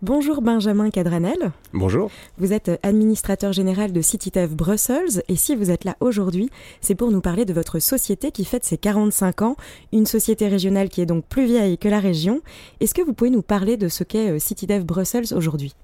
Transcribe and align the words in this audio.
Bonjour 0.00 0.42
Benjamin 0.42 0.90
Cadranel. 0.90 1.50
Bonjour. 1.72 2.12
Vous 2.38 2.52
êtes 2.52 2.70
administrateur 2.84 3.52
général 3.52 3.92
de 3.92 4.00
CityTev 4.00 4.54
Brussels 4.54 5.24
et 5.26 5.34
si 5.34 5.56
vous 5.56 5.72
êtes 5.72 5.82
là 5.82 5.96
aujourd'hui, 5.98 6.50
c'est 6.80 6.94
pour 6.94 7.10
nous 7.10 7.20
parler 7.20 7.44
de 7.44 7.52
votre 7.52 7.80
société 7.80 8.30
qui 8.30 8.44
fête 8.44 8.64
ses 8.64 8.78
45 8.78 9.42
ans, 9.42 9.56
une 9.92 10.06
société 10.06 10.46
régionale 10.46 10.88
qui 10.88 11.00
est 11.00 11.06
donc 11.06 11.24
plus 11.24 11.46
vieille 11.46 11.78
que 11.78 11.88
la 11.88 11.98
région. 11.98 12.42
Est-ce 12.78 12.94
que 12.94 13.02
vous 13.02 13.12
pouvez 13.12 13.30
nous 13.30 13.42
parler 13.42 13.76
de 13.76 13.88
ce 13.88 14.04
qu'est 14.04 14.30
euh, 14.30 14.38
CityDev 14.38 14.84
Brussels 14.84 15.34
aujourd'hui? 15.34 15.74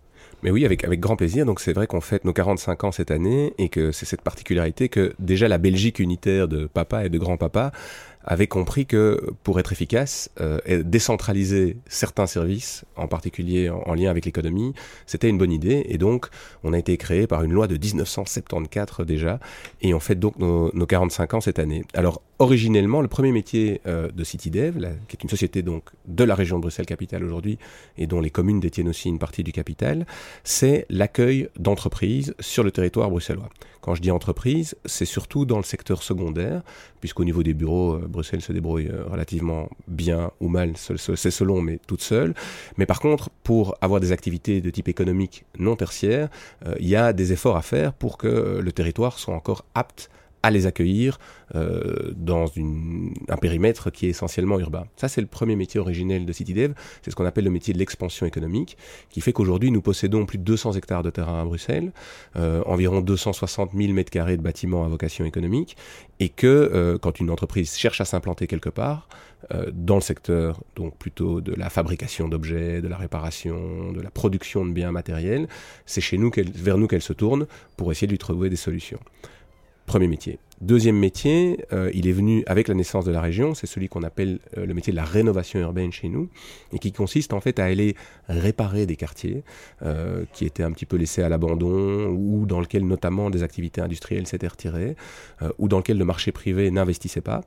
Mais 0.45 0.53
oui, 0.53 0.65
avec, 0.65 0.85
avec 0.85 1.01
grand 1.01 1.17
plaisir. 1.17 1.45
Donc 1.45 1.59
c'est 1.59 1.73
vrai 1.73 1.89
qu'on 1.89 2.01
fête 2.01 2.25
nos 2.25 2.33
45 2.33 2.85
ans 2.85 2.93
cette 2.93 3.11
année 3.11 3.53
et 3.59 3.69
que 3.69 3.91
c'est 3.91 4.07
cette 4.07 4.23
particularité 4.23 4.89
que 4.89 5.15
déjà 5.19 5.49
la 5.49 5.59
Belgique 5.59 5.99
unitaire 5.99 6.47
de 6.47 6.67
papa 6.67 7.05
et 7.05 7.09
de 7.09 7.19
grand-papa 7.19 7.73
avait 8.25 8.47
compris 8.47 8.87
que 8.87 9.21
pour 9.43 9.61
être 9.61 9.73
efficace, 9.73 10.31
euh, 10.41 10.59
décentraliser 10.85 11.77
certains 11.89 12.27
services, 12.27 12.85
en 12.97 13.07
particulier 13.07 13.71
en, 13.71 13.95
lien 13.95 14.11
avec 14.11 14.25
l'économie, 14.25 14.75
c'était 15.07 15.29
une 15.29 15.39
bonne 15.39 15.53
idée. 15.53 15.85
Et 15.89 15.99
donc, 15.99 16.29
on 16.63 16.73
a 16.73 16.79
été 16.79 16.97
créé 16.97 17.27
par 17.27 17.43
une 17.43 17.53
loi 17.53 17.67
de 17.67 17.77
1974 17.77 19.07
déjà, 19.07 19.41
et 19.83 19.95
on 19.95 20.01
fête 20.01 20.19
donc 20.19 20.39
nos, 20.39 20.71
nos 20.75 20.87
45 20.87 21.35
ans 21.35 21.41
cette 21.41 21.59
année. 21.59 21.85
Alors, 21.95 22.23
originellement, 22.39 23.01
le 23.01 23.09
premier 23.09 23.33
métier 23.33 23.81
euh, 23.87 24.11
de 24.11 24.25
CityDev, 24.25 24.79
qui 25.09 25.17
est 25.17 25.23
une 25.23 25.29
société 25.29 25.63
donc 25.63 25.85
de 26.07 26.25
la 26.25 26.35
région 26.35 26.57
de 26.57 26.63
Bruxelles-Capitale 26.63 27.25
aujourd'hui, 27.25 27.59
et 27.97 28.07
dont 28.07 28.21
les 28.21 28.31
communes 28.31 28.61
détiennent 28.61 28.89
aussi 28.89 29.09
une 29.09 29.19
partie 29.19 29.45
du 29.45 29.53
capital, 29.53 30.07
c'est 30.43 30.87
l'accueil 30.91 31.49
d'entreprises 31.59 32.35
sur 32.41 32.65
le 32.65 32.71
territoire 32.71 33.11
bruxellois. 33.11 33.49
Quand 33.81 33.95
je 33.95 34.01
dis 34.01 34.11
entreprise, 34.11 34.75
c'est 34.87 35.05
surtout 35.05 35.45
dans 35.45 35.59
le 35.59 35.63
secteur 35.63 36.03
secondaire, 36.03 36.63
puisqu'au 37.01 37.25
niveau 37.25 37.43
des 37.43 37.55
bureaux, 37.55 37.95
euh, 37.95 38.07
Bruxelles 38.09 38.43
se 38.43 38.53
débrouille 38.53 38.89
euh, 38.89 39.05
relativement 39.05 39.69
bien 39.87 40.31
ou 40.41 40.49
mal, 40.49 40.73
c'est 40.77 41.31
selon, 41.31 41.61
mais 41.61 41.79
toute 41.87 42.03
seule. 42.03 42.35
Mais 42.79 42.87
par 42.87 43.01
contre, 43.01 43.31
pour 43.43 43.77
avoir 43.81 44.01
des 44.01 44.13
activités 44.13 44.61
de 44.61 44.71
type 44.71 44.89
économique 44.89 45.45
non 45.59 45.77
tertiaire, 45.77 46.29
il 46.81 46.89
y 46.89 46.97
a 46.97 47.13
des 47.13 47.33
efforts 47.33 47.57
à 47.57 47.63
faire 47.63 47.93
pour 47.93 48.19
que 48.19 48.61
le 48.63 48.73
territoire 48.73 49.19
soit 49.19 49.35
encore 49.35 49.65
apte 49.75 50.11
à 50.45 50.51
les 50.51 50.67
accueillir 50.67 51.19
euh, 51.55 52.13
dans 52.17 52.47
une, 52.47 53.15
un 53.31 53.39
périmètre 53.39 53.91
qui 53.91 54.05
est 54.05 54.11
essentiellement 54.11 54.61
urbain. 54.61 54.85
Ça, 54.97 55.09
c'est 55.09 55.23
le 55.23 55.27
premier 55.27 55.57
métier 55.57 55.81
originel 55.81 56.27
de 56.27 56.33
CityDev. 56.35 56.75
C'est 57.01 57.11
ce 57.11 57.17
qu'on 57.17 57.25
appelle 57.25 57.45
le 57.45 57.51
métier 57.51 57.73
de 57.73 57.79
l'expansion 57.79 58.27
économique, 58.27 58.77
qui 59.09 59.23
fait 59.23 59.33
qu'aujourd'hui, 59.33 59.71
nous 59.71 59.81
possédons 59.81 60.27
plus 60.27 60.37
de 60.37 60.45
200 60.45 60.73
hectares 60.73 61.03
de 61.03 61.09
terrain 61.09 61.41
à 61.41 61.45
Bruxelles, 61.47 61.93
euh, 62.37 62.63
environ 62.67 63.01
260 63.01 63.71
000 63.75 63.95
mètres 63.95 64.11
carrés 64.11 64.37
de 64.37 64.43
bâtiments 64.43 64.85
à 64.85 64.89
vocation 64.89 65.25
économique, 65.25 65.79
et 66.21 66.29
que 66.29 66.47
euh, 66.47 66.99
quand 66.99 67.21
une 67.21 67.31
entreprise 67.31 67.75
cherche 67.75 68.03
à 68.03 68.05
s'implanter 68.05 68.47
quelque 68.47 68.69
part, 68.69 69.09
euh, 69.53 69.71
dans 69.73 69.97
le 69.97 70.01
secteur 70.01 70.63
donc 70.77 70.97
plutôt 70.97 71.41
de 71.41 71.55
la 71.55 71.71
fabrication 71.71 72.29
d'objets, 72.29 72.83
de 72.83 72.89
la 72.89 72.97
réparation, 72.97 73.93
de 73.93 74.01
la 74.01 74.11
production 74.11 74.67
de 74.67 74.73
biens 74.73 74.93
matériels, 74.93 75.49
c'est 75.87 76.01
chez 76.01 76.19
nous 76.19 76.31
vers 76.37 76.79
nous 76.79 76.87
qu'elle 76.87 77.03
se 77.03 77.13
tourne 77.15 77.47
pour 77.77 77.91
essayer 77.91 78.07
de 78.07 78.13
lui 78.13 78.19
trouver 78.19 78.51
des 78.51 78.57
solutions. 78.57 79.01
Premier 79.87 80.09
métier. 80.09 80.39
Deuxième 80.61 80.97
métier, 80.97 81.65
euh, 81.73 81.91
il 81.93 82.07
est 82.09 82.13
venu 82.13 82.43
avec 82.47 82.69
la 82.69 82.75
naissance 82.75 83.05
de 83.05 83.13
la 83.13 83.21
région, 83.21 83.55
c'est 83.55 83.67
celui 83.67 83.89
qu'on 83.89 84.03
appelle 84.03 84.39
euh, 84.57 84.65
le 84.65 84.73
métier 84.73 84.93
de 84.93 84.97
la 84.97 85.05
rénovation 85.05 85.61
urbaine 85.61 85.93
chez 85.93 86.09
nous, 86.09 86.31
et 86.73 86.79
qui 86.79 86.91
consiste 86.91 87.33
en 87.35 87.41
fait 87.41 87.59
à 87.59 87.65
aller 87.65 87.95
réparer 88.29 88.87
des 88.87 88.97
quartiers 88.97 89.45
euh, 89.83 90.25
qui 90.33 90.47
étaient 90.47 90.63
un 90.63 90.73
petit 90.73 90.87
peu 90.87 90.97
laissés 90.97 91.23
à 91.23 91.29
l'abandon, 91.29 92.07
ou 92.07 92.47
dans 92.47 92.61
lesquels 92.61 92.87
notamment 92.87 93.29
des 93.31 93.43
activités 93.43 93.81
industrielles 93.81 94.27
s'étaient 94.27 94.49
retirées, 94.49 94.97
ou 95.59 95.69
dans 95.69 95.79
lesquels 95.79 95.99
le 95.99 96.05
marché 96.05 96.33
privé 96.33 96.71
n'investissait 96.71 97.21
pas 97.21 97.43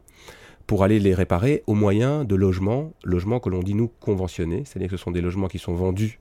pour 0.67 0.83
aller 0.83 0.99
les 0.99 1.15
réparer 1.15 1.63
au 1.65 1.73
moyen 1.73 2.25
de 2.25 2.35
logements, 2.35 2.91
logements 3.03 3.39
que 3.39 3.49
l'on 3.49 3.63
dit 3.63 3.73
nous 3.73 3.87
conventionnés, 3.87 4.63
c'est-à-dire 4.65 4.89
que 4.89 4.97
ce 4.97 5.03
sont 5.03 5.11
des 5.11 5.21
logements 5.21 5.47
qui 5.47 5.59
sont 5.59 5.73
vendus 5.73 6.19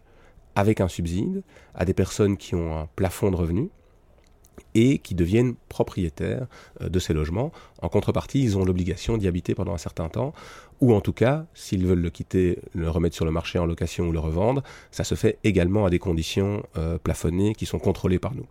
avec 0.55 0.81
un 0.81 0.89
subside 0.89 1.43
à 1.75 1.85
des 1.85 1.95
personnes 1.95 2.37
qui 2.37 2.55
ont 2.55 2.79
un 2.79 2.89
plafond 2.97 3.31
de 3.31 3.37
revenus, 3.37 3.69
et 4.77 4.99
qui 4.99 5.15
deviennent 5.15 5.55
propriétaires 5.69 6.47
euh, 6.83 6.89
de 6.89 6.99
ces 6.99 7.15
logements. 7.15 7.51
En 7.81 7.89
contrepartie, 7.89 8.43
ils 8.43 8.59
ont 8.59 8.65
l'obligation 8.65 9.17
d'y 9.17 9.27
habiter 9.27 9.55
pendant 9.55 9.73
un 9.73 9.79
certain 9.79 10.09
temps, 10.09 10.35
ou 10.81 10.93
en 10.93 11.01
tout 11.01 11.15
cas, 11.15 11.47
s'ils 11.55 11.87
veulent 11.87 12.03
le 12.03 12.11
quitter, 12.11 12.59
le 12.75 12.91
remettre 12.91 13.17
sur 13.17 13.25
le 13.25 13.31
marché 13.31 13.59
en 13.59 13.65
location 13.65 14.09
ou 14.09 14.13
le 14.13 14.19
revendre, 14.19 14.63
ça 14.91 15.03
se 15.03 15.15
fait 15.15 15.39
également 15.45 15.87
à 15.87 15.91
des 15.91 15.99
conditions 15.99 16.63
euh, 16.77 16.99
plafonnées 16.99 17.55
qui 17.55 17.65
sont 17.65 17.79
contrôlées 17.79 18.19
par 18.19 18.35
nous. 18.35 18.47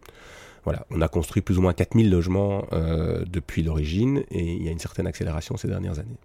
Voilà, 0.64 0.88
on 0.90 1.00
a 1.00 1.08
construit 1.08 1.44
plus 1.44 1.60
ou 1.60 1.62
moins 1.62 1.74
4000 1.74 2.10
logements 2.10 2.66
euh, 2.74 3.24
depuis 3.30 3.62
l'origine 3.62 4.24
et 4.32 4.42
il 4.42 4.64
y 4.64 4.68
a 4.68 4.72
une 4.72 4.80
certaine 4.80 5.06
accélération 5.06 5.58
ces 5.58 5.68
dernières 5.68 6.00
années. 6.00 6.18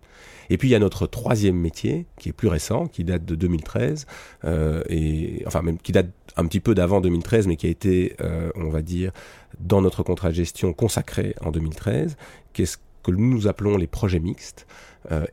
Et 0.49 0.57
puis 0.57 0.69
il 0.69 0.71
y 0.73 0.75
a 0.75 0.79
notre 0.79 1.07
troisième 1.07 1.57
métier 1.57 2.07
qui 2.19 2.31
est 2.31 2.33
plus 2.33 2.49
récent, 2.49 2.87
qui 2.87 3.05
date 3.05 3.27
de 3.27 3.35
2013, 3.35 4.07
euh, 4.45 4.83
et 4.89 5.43
enfin 5.47 5.61
même 5.61 5.77
qui 5.77 5.93
date 5.93 6.09
un 6.37 6.47
petit 6.47 6.61
peu 6.61 6.75
d'avant 6.75 7.01
2013, 7.01 7.47
mais 7.47 7.57
qui 7.57 7.67
a 7.67 7.71
été, 7.71 8.17
euh, 8.21 8.51
on 8.55 8.71
va 8.71 8.83
dire, 8.83 9.13
dans 9.59 9.83
notre 9.83 10.03
contrat 10.03 10.31
de 10.31 10.35
gestion 10.35 10.73
consacré 10.73 11.35
en 11.41 11.51
2013, 11.51 12.17
qu'est-ce 12.53 12.79
que 13.03 13.11
nous 13.11 13.49
appelons 13.49 13.77
les 13.77 13.87
projets 13.87 14.21
mixtes. 14.21 14.67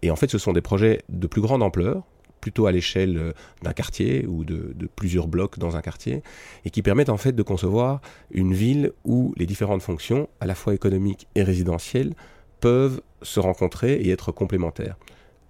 et 0.02 0.10
en 0.10 0.16
fait, 0.16 0.32
ce 0.32 0.38
sont 0.38 0.54
des 0.54 0.62
projets 0.62 1.02
de 1.10 1.28
plus 1.28 1.42
grande 1.42 1.62
ampleur, 1.62 2.04
plutôt 2.40 2.68
à 2.68 2.72
l'échelle 2.72 3.18
euh, 3.18 3.34
d'un 3.62 3.74
quartier 3.74 4.26
ou 4.26 4.44
de, 4.44 4.74
plusieurs 4.96 5.28
blocs 5.28 5.60
dans 5.60 5.76
un 5.76 5.82
quartier, 5.82 6.24
et 6.66 6.70
qui 6.70 6.82
permettent 6.82 7.10
en 7.10 7.18
fait 7.18 7.34
de 7.34 7.44
concevoir 7.44 8.02
une 8.32 8.54
ville 8.54 8.94
où 9.04 9.34
les 9.38 9.46
différentes 9.46 9.82
fonctions, 9.82 10.30
à 10.40 10.46
la 10.46 10.56
fois 10.56 10.74
économiques 10.74 11.28
et 11.36 11.44
résidentielles, 11.44 12.14
peuvent 12.62 13.02
se 13.22 13.40
rencontrer 13.40 13.96
et 13.96 14.12
être 14.12 14.32
complémentaires. 14.32 14.98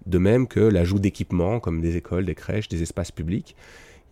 De 0.06 0.18
même 0.18 0.48
que 0.48 0.60
l'ajout 0.60 0.98
d'équipements 0.98 1.60
comme 1.60 1.80
des 1.80 1.96
écoles, 1.96 2.24
des 2.24 2.34
crèches, 2.34 2.68
des 2.68 2.82
espaces 2.82 3.12
publics, 3.12 3.54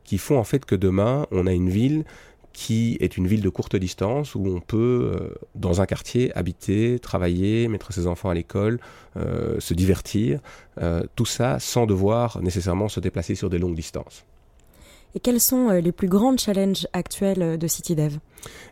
qui 0.07 0.19
font 0.19 0.39
en 0.39 0.45
fait 0.45 0.65
que 0.65 0.75
demain, 0.75 1.27
on 1.31 1.47
a 1.47 1.53
une 1.53 1.69
ville 1.69 2.05
qui 2.57 2.97
est 3.01 3.19
une 3.19 3.27
ville 3.27 3.43
de 3.43 3.51
courte 3.51 3.77
distance 3.77 4.35
où 4.35 4.47
on 4.47 4.61
peut, 4.61 5.13
euh, 5.15 5.35
dans 5.55 5.83
un 5.83 5.87
quartier, 5.87 6.35
habiter, 6.35 6.99
travailler, 6.99 7.69
mettre 7.69 7.93
ses 7.93 8.07
enfants 8.07 8.31
à 8.31 8.35
l'école, 8.35 8.81
euh, 9.19 9.61
se 9.61 9.75
divertir, 9.75 10.41
euh, 10.81 11.03
tout 11.17 11.27
ça 11.27 11.59
sans 11.59 11.85
devoir 11.85 12.41
nécessairement 12.41 12.89
se 12.89 12.99
déplacer 12.99 13.35
sur 13.35 13.51
des 13.51 13.59
longues 13.59 13.75
distances. 13.75 14.25
Et 15.15 15.21
quels 15.21 15.41
sont 15.41 15.69
les 15.69 15.93
plus 15.93 16.09
grands 16.09 16.37
challenges 16.37 16.87
actuels 16.95 17.59
de 17.59 17.67
CityDev 17.67 18.19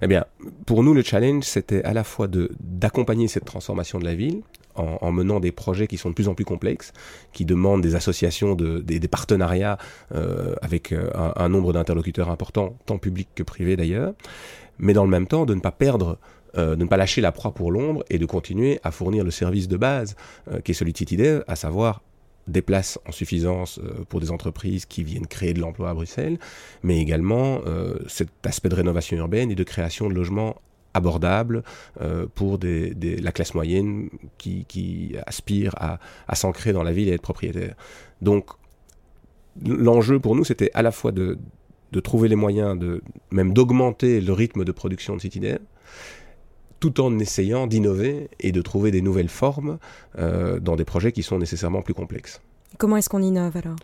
Eh 0.00 0.06
bien, 0.06 0.24
pour 0.64 0.82
nous, 0.82 0.94
le 0.94 1.02
challenge, 1.02 1.44
c'était 1.44 1.82
à 1.84 1.92
la 1.92 2.04
fois 2.04 2.26
d'accompagner 2.60 3.28
cette 3.28 3.44
transformation 3.44 3.98
de 3.98 4.04
la 4.04 4.14
ville, 4.14 4.40
en, 4.76 5.12
menant 5.12 5.40
des 5.40 5.52
projets 5.52 5.86
qui 5.86 5.96
sont 5.96 6.10
de 6.10 6.14
plus 6.14 6.28
en 6.28 6.34
plus 6.34 6.44
complexes, 6.44 6.92
qui 7.32 7.44
demandent 7.44 7.82
des 7.82 7.94
associations, 7.94 8.54
de, 8.54 8.80
des, 8.80 9.00
partenariats 9.08 9.78
euh, 10.14 10.54
avec 10.62 10.92
euh, 10.92 11.10
un, 11.14 11.48
nombre 11.48 11.72
d'interlocuteurs 11.72 12.30
importants, 12.30 12.76
tant 12.86 12.98
publics 12.98 13.28
que 13.34 13.42
privés 13.42 13.76
d'ailleurs, 13.76 14.14
mais 14.78 14.92
dans 14.92 15.04
le 15.04 15.10
même 15.10 15.26
temps 15.26 15.46
de 15.46 15.54
ne 15.54 15.60
pas 15.60 15.72
perdre 15.72 16.18
euh, 16.56 16.76
de 16.76 16.84
ne 16.84 16.88
pas 16.88 16.96
lâcher 16.96 17.20
la 17.20 17.32
proie 17.32 17.52
pour 17.52 17.72
l'ombre 17.72 18.04
et 18.10 18.18
de 18.18 18.26
continuer 18.26 18.78
à 18.84 18.92
fournir 18.92 19.24
le 19.24 19.30
service 19.30 19.66
de 19.66 19.76
base 19.76 20.14
qui 20.62 20.70
est 20.70 20.74
celui 20.74 20.92
de 20.92 20.98
CityDev, 20.98 21.42
à 21.48 21.56
savoir 21.56 22.02
des 22.46 22.62
places 22.62 22.98
en 23.08 23.12
suffisance 23.12 23.80
pour 24.08 24.20
des 24.20 24.30
entreprises 24.30 24.84
qui 24.84 25.02
viennent 25.02 25.26
créer 25.26 25.54
de 25.54 25.60
l'emploi 25.60 25.90
à 25.90 25.94
Bruxelles, 25.94 26.38
mais 26.82 27.00
également 27.00 27.60
cet 28.06 28.28
aspect 28.46 28.68
de 28.68 28.74
rénovation 28.74 29.16
urbaine 29.16 29.50
et 29.50 29.54
de 29.54 29.64
création 29.64 30.08
de 30.08 30.14
logements 30.14 30.56
abordable 30.94 31.62
euh, 32.00 32.26
pour 32.34 32.58
la 32.62 33.32
classe 33.32 33.54
moyenne 33.54 34.08
qui, 34.38 35.16
aspire 35.26 35.74
à, 35.76 36.34
s'ancrer 36.34 36.72
dans 36.72 36.82
la 36.82 36.92
ville 36.92 37.08
et 37.08 37.12
être 37.12 37.22
propriétaire. 37.22 37.74
Donc 38.22 38.46
l'enjeu 39.64 40.18
pour 40.18 40.34
nous, 40.36 40.44
c'était 40.44 40.70
à 40.74 40.82
la 40.82 40.92
fois 40.92 41.12
de, 41.12 41.38
trouver 42.02 42.28
les 42.28 42.36
moyens 42.36 42.76
même 43.30 43.52
d'augmenter 43.52 44.20
le 44.20 44.32
rythme 44.32 44.64
de 44.64 44.72
production 44.72 45.14
de 45.14 45.20
CityDair, 45.20 45.58
tout 46.80 47.00
en 47.00 47.18
essayant 47.18 47.66
d'innover 47.66 48.28
et 48.40 48.52
de 48.52 48.60
trouver 48.62 48.90
des 48.90 49.00
nouvelles 49.00 49.28
formes 49.28 49.78
euh, 50.18 50.58
dans 50.58 50.76
des 50.76 50.84
projets 50.84 51.12
qui 51.12 51.22
sont 51.22 51.38
nécessairement 51.38 51.82
plus 51.82 51.94
complexes. 51.94 52.40
Comment 52.78 52.96
est-ce 52.96 53.08
qu'on 53.08 53.22
innove 53.22 53.56
alors? 53.56 53.76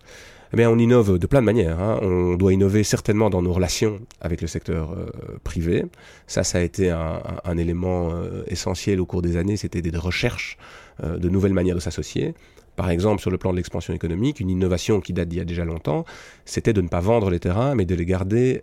Eh 0.59 0.67
on 0.67 0.79
innove 0.79 1.19
de 1.19 1.27
plein 1.27 1.41
de 1.41 1.47
manières. 1.47 1.81
Hein. 1.81 2.01
On 2.03 2.35
doit 2.35 2.53
innover 2.53 2.83
certainement 2.83 3.31
dans 3.31 3.43
nos 3.43 3.53
relations 3.53 4.01
avec 4.21 4.41
le 4.41 4.49
secteur 4.49 4.93
euh, 4.93 5.07
privé. 5.45 5.85
Ça, 6.27 6.43
ça 6.43 6.59
a 6.59 6.61
été 6.61 6.91
un, 6.91 7.23
un, 7.45 7.57
élément 7.57 8.11
euh, 8.13 8.43
essentiel 8.49 9.01
au 9.01 9.07
cours 9.07 9.23
des 9.23 9.37
années. 9.37 9.57
C'était 9.57 9.83
des 9.83 9.97
recherches 9.97 10.59
euh, 11.05 11.19
de 11.19 11.29
nouvelles 11.29 11.53
manières 11.53 11.77
de 11.77 11.81
s'associer. 11.81 12.35
Par 12.75 12.91
exemple, 12.91 13.21
sur 13.21 13.31
le 13.31 13.37
plan 13.37 13.53
de 13.53 13.57
l'expansion 13.57 13.95
économique, 13.95 14.41
une 14.41 14.49
innovation 14.49 15.01
qui 15.01 15.13
date 15.13 15.29
d'il 15.29 15.39
y 15.39 15.43
a 15.43 15.45
déjà 15.45 15.65
longtemps, 15.65 16.05
c'était 16.47 16.73
de 16.73 16.81
ne 16.81 16.89
pas 16.89 17.01
vendre 17.01 17.29
les 17.29 17.39
terrains, 17.39 17.75
mais 17.75 17.85
de 17.85 17.95
les 17.95 18.07
garder 18.07 18.63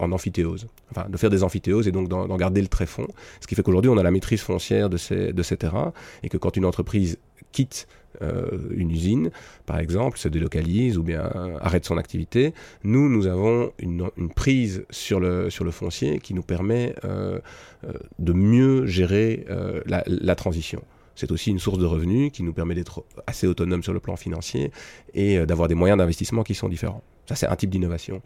en 0.00 0.10
amphithéose. 0.10 0.66
Enfin, 0.90 1.08
de 1.08 1.16
faire 1.16 1.30
des 1.30 1.44
amphithéoses 1.44 1.86
et 1.86 1.92
donc 1.92 2.08
d'en 2.08 2.36
garder 2.36 2.60
le 2.62 2.66
tréfonds. 2.66 3.06
Ce 3.40 3.46
qui 3.46 3.54
fait 3.54 3.62
qu'aujourd'hui, 3.62 3.90
on 3.90 3.98
a 3.98 4.02
la 4.02 4.10
maîtrise 4.10 4.40
foncière 4.40 4.90
de 4.90 4.96
ces, 4.96 5.32
de 5.32 5.42
ces 5.44 5.56
terrains 5.56 5.92
et 6.24 6.28
que 6.30 6.36
quand 6.36 6.56
une 6.56 6.64
entreprise 6.64 7.18
quitte 7.54 7.86
euh, 8.22 8.58
une 8.70 8.90
usine, 8.90 9.30
par 9.66 9.78
exemple, 9.78 10.18
se 10.18 10.28
délocalise 10.28 10.98
ou 10.98 11.02
bien 11.02 11.30
arrête 11.60 11.84
son 11.84 11.96
activité, 11.96 12.52
nous, 12.82 13.08
nous 13.08 13.26
avons 13.26 13.72
une, 13.78 14.10
prise 14.34 14.84
sur 14.90 15.20
le, 15.20 15.50
sur 15.50 15.64
le 15.64 15.70
foncier 15.70 16.18
qui 16.18 16.34
nous 16.34 16.42
permet 16.42 16.94
euh, 17.04 17.38
euh, 17.84 17.92
de 18.18 18.32
mieux 18.32 18.86
gérer 18.86 19.46
la, 19.86 20.02
la 20.06 20.34
transition. 20.34 20.82
C'est 21.16 21.30
aussi 21.30 21.50
une 21.50 21.60
source 21.60 21.78
de 21.78 21.86
revenus 21.86 22.32
qui 22.32 22.42
nous 22.42 22.52
permet 22.52 22.74
d'être 22.74 23.04
assez 23.26 23.46
autonome 23.46 23.82
sur 23.82 23.92
le 23.92 24.00
plan 24.00 24.16
financier 24.16 24.72
et 25.14 25.46
d'avoir 25.46 25.68
des 25.68 25.76
moyens 25.76 25.98
d'investissement 25.98 26.42
qui 26.42 26.54
sont 26.54 26.68
différents. 26.68 27.02
Ça, 27.28 27.36
c'est 27.36 27.46
un 27.46 27.56
type 27.56 27.70
d'innovation. 27.70 28.20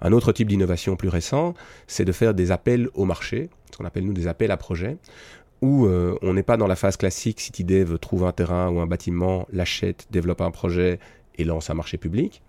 Un 0.00 0.12
autre 0.12 0.32
type 0.32 0.48
d'innovation 0.48 0.96
plus 0.96 1.08
récent, 1.08 1.54
c'est 1.86 2.04
de 2.04 2.12
faire 2.12 2.34
des 2.34 2.50
appels 2.50 2.88
au 2.94 3.04
marché, 3.04 3.50
ce 3.70 3.76
qu'on 3.76 3.84
appelle 3.84 4.04
nous 4.04 4.12
des 4.12 4.26
appels 4.26 4.50
à 4.50 4.56
projets, 4.56 4.96
où 5.64 5.86
euh, 5.86 6.18
on 6.20 6.34
n'est 6.34 6.42
pas 6.42 6.58
dans 6.58 6.66
la 6.66 6.76
phase 6.76 6.98
classique, 6.98 7.40
CityDev 7.40 7.98
trouve 7.98 8.24
un 8.26 8.32
terrain 8.32 8.68
ou 8.68 8.80
un 8.80 8.86
bâtiment, 8.86 9.46
l'achète, 9.50 10.06
développe 10.10 10.42
un 10.42 10.50
projet 10.50 10.98
et 11.36 11.44
lance 11.44 11.70
un 11.70 11.74
marché 11.74 11.96
public. 11.96 12.42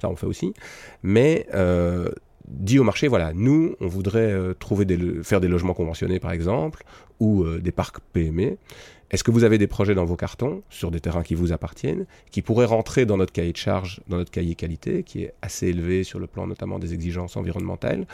Ça, 0.00 0.08
on 0.08 0.14
fait 0.14 0.26
aussi. 0.26 0.54
Mais 1.02 1.48
euh, 1.54 2.08
dit 2.46 2.78
au 2.78 2.84
marché, 2.84 3.08
voilà, 3.08 3.32
nous, 3.34 3.74
on 3.80 3.88
voudrait 3.88 4.30
euh, 4.30 4.54
trouver 4.54 4.86
faire 5.24 5.40
des 5.40 5.48
logements 5.48 5.74
conventionnés, 5.74 6.20
par 6.20 6.30
exemple, 6.30 6.84
ou 7.18 7.44
des 7.44 7.72
parcs 7.72 7.98
PME. 8.12 8.58
Est-ce 9.12 9.24
que 9.24 9.30
vous 9.30 9.44
avez 9.44 9.58
des 9.58 9.66
projets 9.66 9.94
dans 9.94 10.06
vos 10.06 10.16
cartons 10.16 10.62
sur 10.70 10.90
des 10.90 10.98
terrains 10.98 11.22
qui 11.22 11.34
vous 11.34 11.52
appartiennent, 11.52 12.06
qui 12.30 12.40
pourraient 12.40 12.64
rentrer 12.64 13.04
dans 13.04 13.18
notre 13.18 13.32
cahier 13.32 13.52
de 13.52 13.58
charge, 13.58 14.00
dans 14.08 14.16
notre 14.16 14.30
cahier 14.30 14.54
qualité, 14.54 15.02
qui 15.02 15.24
est 15.24 15.34
assez 15.42 15.66
élevé 15.66 16.02
sur 16.02 16.18
le 16.18 16.26
plan 16.26 16.46
notamment 16.46 16.78
des 16.78 16.94
exigences 16.94 17.36
environnementales, 17.36 18.06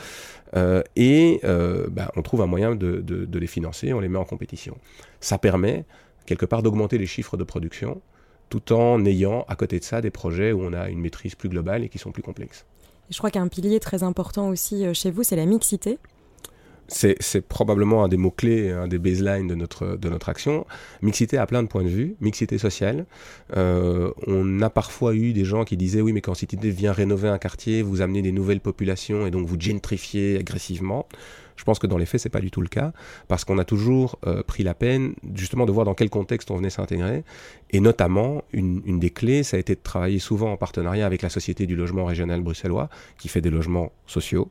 euh, 0.57 0.83
et 0.97 1.39
euh, 1.45 1.87
bah, 1.89 2.11
on 2.17 2.21
trouve 2.21 2.41
un 2.41 2.47
moyen 2.47 2.75
de, 2.75 3.27
les 3.31 3.47
financer, 3.47 3.93
on 3.93 4.01
les 4.01 4.09
met 4.09 4.17
en 4.17 4.25
compétition. 4.25 4.77
Ça 5.21 5.37
permet 5.37 5.85
quelque 6.25 6.45
part 6.45 6.63
d'augmenter 6.63 6.97
les 6.97 7.07
chiffres 7.07 7.37
de 7.37 7.45
production, 7.45 8.01
tout 8.49 8.73
en 8.73 9.05
ayant 9.05 9.45
à 9.47 9.55
côté 9.55 9.79
de 9.79 9.85
ça 9.85 10.01
des 10.01 10.11
projets 10.11 10.51
où 10.51 10.61
on 10.61 10.73
a 10.73 10.89
une 10.89 10.99
maîtrise 10.99 11.33
plus 11.33 11.47
globale 11.47 11.85
et 11.85 11.89
qui 11.89 11.97
sont 11.97 12.11
plus 12.11 12.23
complexes. 12.23 12.65
Je 13.09 13.17
crois 13.17 13.31
qu'un 13.31 13.47
pilier 13.47 13.79
très 13.79 14.03
important 14.03 14.49
aussi 14.49 14.85
euh, 14.85 14.93
chez 14.93 15.11
vous, 15.11 15.23
c'est 15.23 15.37
la 15.37 15.45
mixité 15.45 15.97
c'est 16.89 17.41
probablement 17.41 18.03
un 18.03 18.07
des 18.07 18.17
mots-clés, 18.17 18.71
un 18.71 18.87
des 18.87 18.97
baselines 18.97 19.47
de 19.47 19.55
notre, 19.55 19.97
de 19.97 20.09
notre 20.09 20.29
action. 20.29 20.65
Mixité 21.01 21.37
à 21.37 21.45
plein 21.45 21.63
de 21.63 21.67
points 21.67 21.83
de 21.83 21.89
vue, 21.89 22.15
mixité 22.19 22.57
sociale. 22.57 23.05
Euh, 23.55 24.11
on 24.27 24.61
a 24.61 24.69
parfois 24.69 25.13
eu 25.13 25.33
des 25.33 25.45
gens 25.45 25.63
qui 25.63 25.77
disaient 25.77 26.01
oui 26.01 26.13
mais 26.13 26.21
quand 26.21 26.33
Cité 26.33 26.57
vient 26.69 26.91
rénover 26.91 27.29
un 27.29 27.37
quartier, 27.37 27.81
vous 27.81 28.01
amenez 28.01 28.21
des 28.21 28.31
nouvelles 28.31 28.61
populations 28.61 29.27
et 29.27 29.31
donc 29.31 29.47
vous 29.47 29.59
gentrifiez 29.59 30.37
agressivement. 30.39 31.07
Je 31.59 31.65
pense 31.65 31.77
que 31.77 31.87
dans 31.87 31.97
les 31.97 32.05
faits, 32.05 32.21
c'est 32.21 32.29
pas 32.29 32.39
du 32.39 32.51
tout 32.51 32.61
le 32.61 32.69
cas, 32.69 32.93
parce 33.27 33.43
qu'on 33.43 33.57
a 33.57 33.65
toujours 33.65 34.17
euh, 34.25 34.43
pris 34.43 34.63
la 34.63 34.73
peine 34.73 35.13
justement 35.35 35.65
de 35.65 35.73
voir 35.73 35.85
dans 35.85 35.93
quel 35.93 36.09
contexte 36.09 36.51
on 36.51 36.55
venait 36.55 36.69
s'intégrer, 36.69 37.25
et 37.71 37.81
notamment 37.81 38.45
une, 38.53 38.97
des 38.97 39.09
clés, 39.09 39.43
ça 39.43 39.57
a 39.57 39.59
été 39.59 39.75
de 39.75 39.81
travailler 39.83 40.19
souvent 40.19 40.53
en 40.53 40.55
partenariat 40.55 41.05
avec 41.05 41.21
la 41.21 41.27
Société 41.27 41.65
du 41.65 41.75
logement 41.75 42.05
régional 42.05 42.39
bruxellois, 42.39 42.87
qui 43.17 43.27
fait 43.27 43.41
des 43.41 43.49
logements 43.49 43.91
sociaux, 44.07 44.49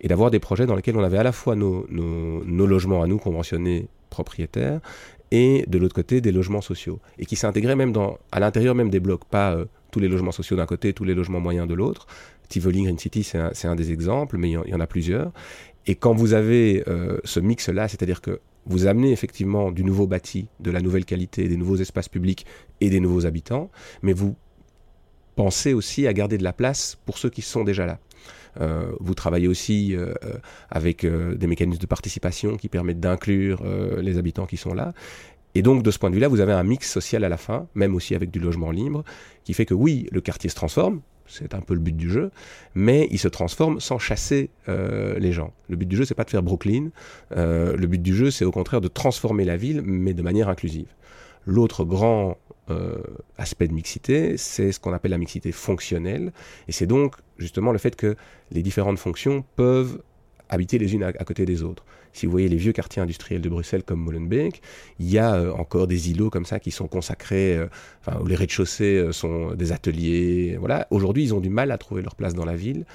et 0.00 0.08
d'avoir 0.08 0.30
des 0.30 0.38
projets 0.38 0.64
dans 0.64 0.74
lesquels 0.74 0.96
on 0.96 1.04
avait 1.04 1.18
à 1.18 1.22
la 1.22 1.32
fois 1.32 1.54
nos, 1.54 1.86
nos, 1.90 2.66
logements 2.66 3.02
à 3.02 3.06
nous 3.06 3.18
conventionnés 3.18 3.86
propriétaires, 4.08 4.80
et 5.30 5.66
de 5.68 5.76
l'autre 5.76 5.94
côté 5.94 6.22
des 6.22 6.32
logements 6.32 6.62
sociaux, 6.62 6.98
et 7.18 7.26
qui 7.26 7.36
s'intégraient 7.36 7.76
même 7.76 7.92
dans, 7.92 8.16
à 8.32 8.40
l'intérieur 8.40 8.74
même 8.74 8.88
des 8.88 9.00
blocs, 9.00 9.26
pas 9.26 9.52
euh, 9.52 9.66
tous 9.90 10.00
les 10.00 10.08
logements 10.08 10.32
sociaux 10.32 10.56
d'un 10.56 10.64
côté, 10.64 10.94
tous 10.94 11.04
les 11.04 11.14
logements 11.14 11.40
moyens 11.40 11.68
de 11.68 11.74
l'autre. 11.74 12.06
Tivoli 12.48 12.84
Green 12.84 12.98
City, 12.98 13.22
c'est 13.24 13.66
un, 13.66 13.76
des 13.76 13.92
exemples, 13.92 14.38
mais 14.38 14.50
il 14.50 14.70
y, 14.70 14.74
en 14.74 14.80
a 14.80 14.86
plusieurs. 14.86 15.32
Et 15.88 15.94
quand 15.94 16.12
vous 16.12 16.34
avez 16.34 16.84
euh, 16.86 17.16
ce 17.24 17.40
mix-là, 17.40 17.88
c'est-à-dire 17.88 18.20
que 18.20 18.40
vous 18.66 18.86
amenez 18.86 19.10
effectivement 19.10 19.72
du 19.72 19.82
nouveau 19.82 20.06
bâti, 20.06 20.46
de 20.60 20.70
la 20.70 20.82
nouvelle 20.82 21.06
qualité, 21.06 21.48
des 21.48 21.56
nouveaux 21.56 21.76
espaces 21.76 22.10
publics 22.10 22.44
et 22.82 22.90
des 22.90 23.00
nouveaux 23.00 23.24
habitants, 23.24 23.70
mais 24.02 24.12
vous 24.12 24.36
pensez 25.34 25.72
aussi 25.72 26.06
à 26.06 26.12
garder 26.12 26.36
de 26.36 26.44
la 26.44 26.52
place 26.52 26.98
pour 27.06 27.16
ceux 27.16 27.30
qui 27.30 27.40
sont 27.40 27.64
déjà 27.64 27.86
là. 27.86 27.98
Euh, 28.60 28.92
vous 29.00 29.14
travaillez 29.14 29.48
aussi 29.48 29.96
euh, 29.96 30.12
avec 30.68 31.06
des 31.06 31.46
mécanismes 31.46 31.80
de 31.80 31.86
participation 31.86 32.58
qui 32.58 32.68
permettent 32.68 33.00
d'inclure 33.00 33.64
les 33.98 34.18
habitants 34.18 34.46
qui 34.46 34.58
sont 34.58 34.74
là. 34.74 34.92
Et 35.54 35.62
donc, 35.62 35.82
de 35.82 35.90
ce 35.90 35.98
point 35.98 36.10
de 36.10 36.14
vue-là, 36.14 36.28
vous 36.28 36.40
avez 36.40 36.52
un 36.52 36.64
mix 36.64 36.92
social 36.92 37.24
à 37.24 37.30
la 37.30 37.38
fin, 37.38 37.66
même 37.74 37.94
aussi 37.94 38.14
avec 38.14 38.30
du 38.30 38.40
logement 38.40 38.70
libre, 38.70 39.04
qui 39.44 39.54
fait 39.54 39.64
que 39.64 39.74
oui, 39.74 40.06
le 40.12 40.20
quartier 40.20 40.50
se 40.50 40.54
transforme, 40.54 41.00
c'est 41.28 41.54
un 41.54 41.60
peu 41.60 41.74
le 41.74 41.80
but 41.80 41.96
du 41.96 42.10
jeu, 42.10 42.30
mais 42.74 43.06
il 43.10 43.18
se 43.18 43.28
transforme 43.28 43.80
sans 43.80 43.98
chasser 43.98 44.50
euh, 44.68 45.18
les 45.18 45.32
gens. 45.32 45.52
Le 45.68 45.76
but 45.76 45.86
du 45.86 45.96
jeu, 45.96 46.04
c'est 46.04 46.14
pas 46.14 46.24
de 46.24 46.30
faire 46.30 46.42
Brooklyn. 46.42 46.88
Euh, 47.36 47.76
le 47.76 47.86
but 47.86 48.02
du 48.02 48.14
jeu, 48.14 48.30
c'est 48.30 48.44
au 48.44 48.50
contraire 48.50 48.80
de 48.80 48.88
transformer 48.88 49.44
la 49.44 49.56
ville, 49.56 49.82
mais 49.84 50.14
de 50.14 50.22
manière 50.22 50.48
inclusive. 50.48 50.88
L'autre 51.46 51.84
grand 51.84 52.38
euh, 52.70 52.96
aspect 53.38 53.68
de 53.68 53.72
mixité, 53.72 54.36
c'est 54.36 54.72
ce 54.72 54.80
qu'on 54.80 54.92
appelle 54.92 55.12
la 55.12 55.18
mixité 55.18 55.52
fonctionnelle, 55.52 56.32
et 56.66 56.72
c'est 56.72 56.86
donc 56.86 57.14
justement 57.38 57.72
le 57.72 57.78
fait 57.78 57.96
que 57.96 58.16
les 58.50 58.62
différentes 58.62 58.98
fonctions 58.98 59.44
peuvent 59.56 60.02
habiter 60.48 60.78
les 60.78 60.94
unes 60.94 61.02
à, 61.02 61.12
côté 61.12 61.44
des 61.44 61.62
autres. 61.62 61.84
Si 62.18 62.26
vous 62.26 62.32
voyez 62.32 62.48
les 62.48 62.56
vieux 62.56 62.72
quartiers 62.72 63.00
industriels 63.00 63.40
de 63.40 63.48
Bruxelles 63.48 63.84
comme 63.84 64.00
Molenbeek, 64.00 64.60
il 64.98 65.08
y 65.08 65.18
a 65.18 65.34
euh, 65.36 65.52
encore 65.52 65.86
des 65.86 66.10
îlots 66.10 66.30
comme 66.30 66.44
ça 66.44 66.58
qui 66.58 66.72
sont 66.72 66.88
consacrés, 66.88 67.56
euh, 67.56 67.68
enfin, 68.00 68.18
où 68.20 68.26
les 68.26 68.34
rez-de-chaussée 68.34 68.96
euh, 68.96 69.12
sont 69.12 69.54
des 69.54 69.70
ateliers. 69.70 70.56
Voilà. 70.58 70.88
Aujourd'hui, 70.90 71.22
ils 71.22 71.32
ont 71.32 71.38
du 71.38 71.48
mal 71.48 71.70
à 71.70 71.78
trouver 71.78 72.02
leur 72.02 72.16
place 72.16 72.34
dans 72.34 72.44
la 72.44 72.56
ville. 72.56 72.86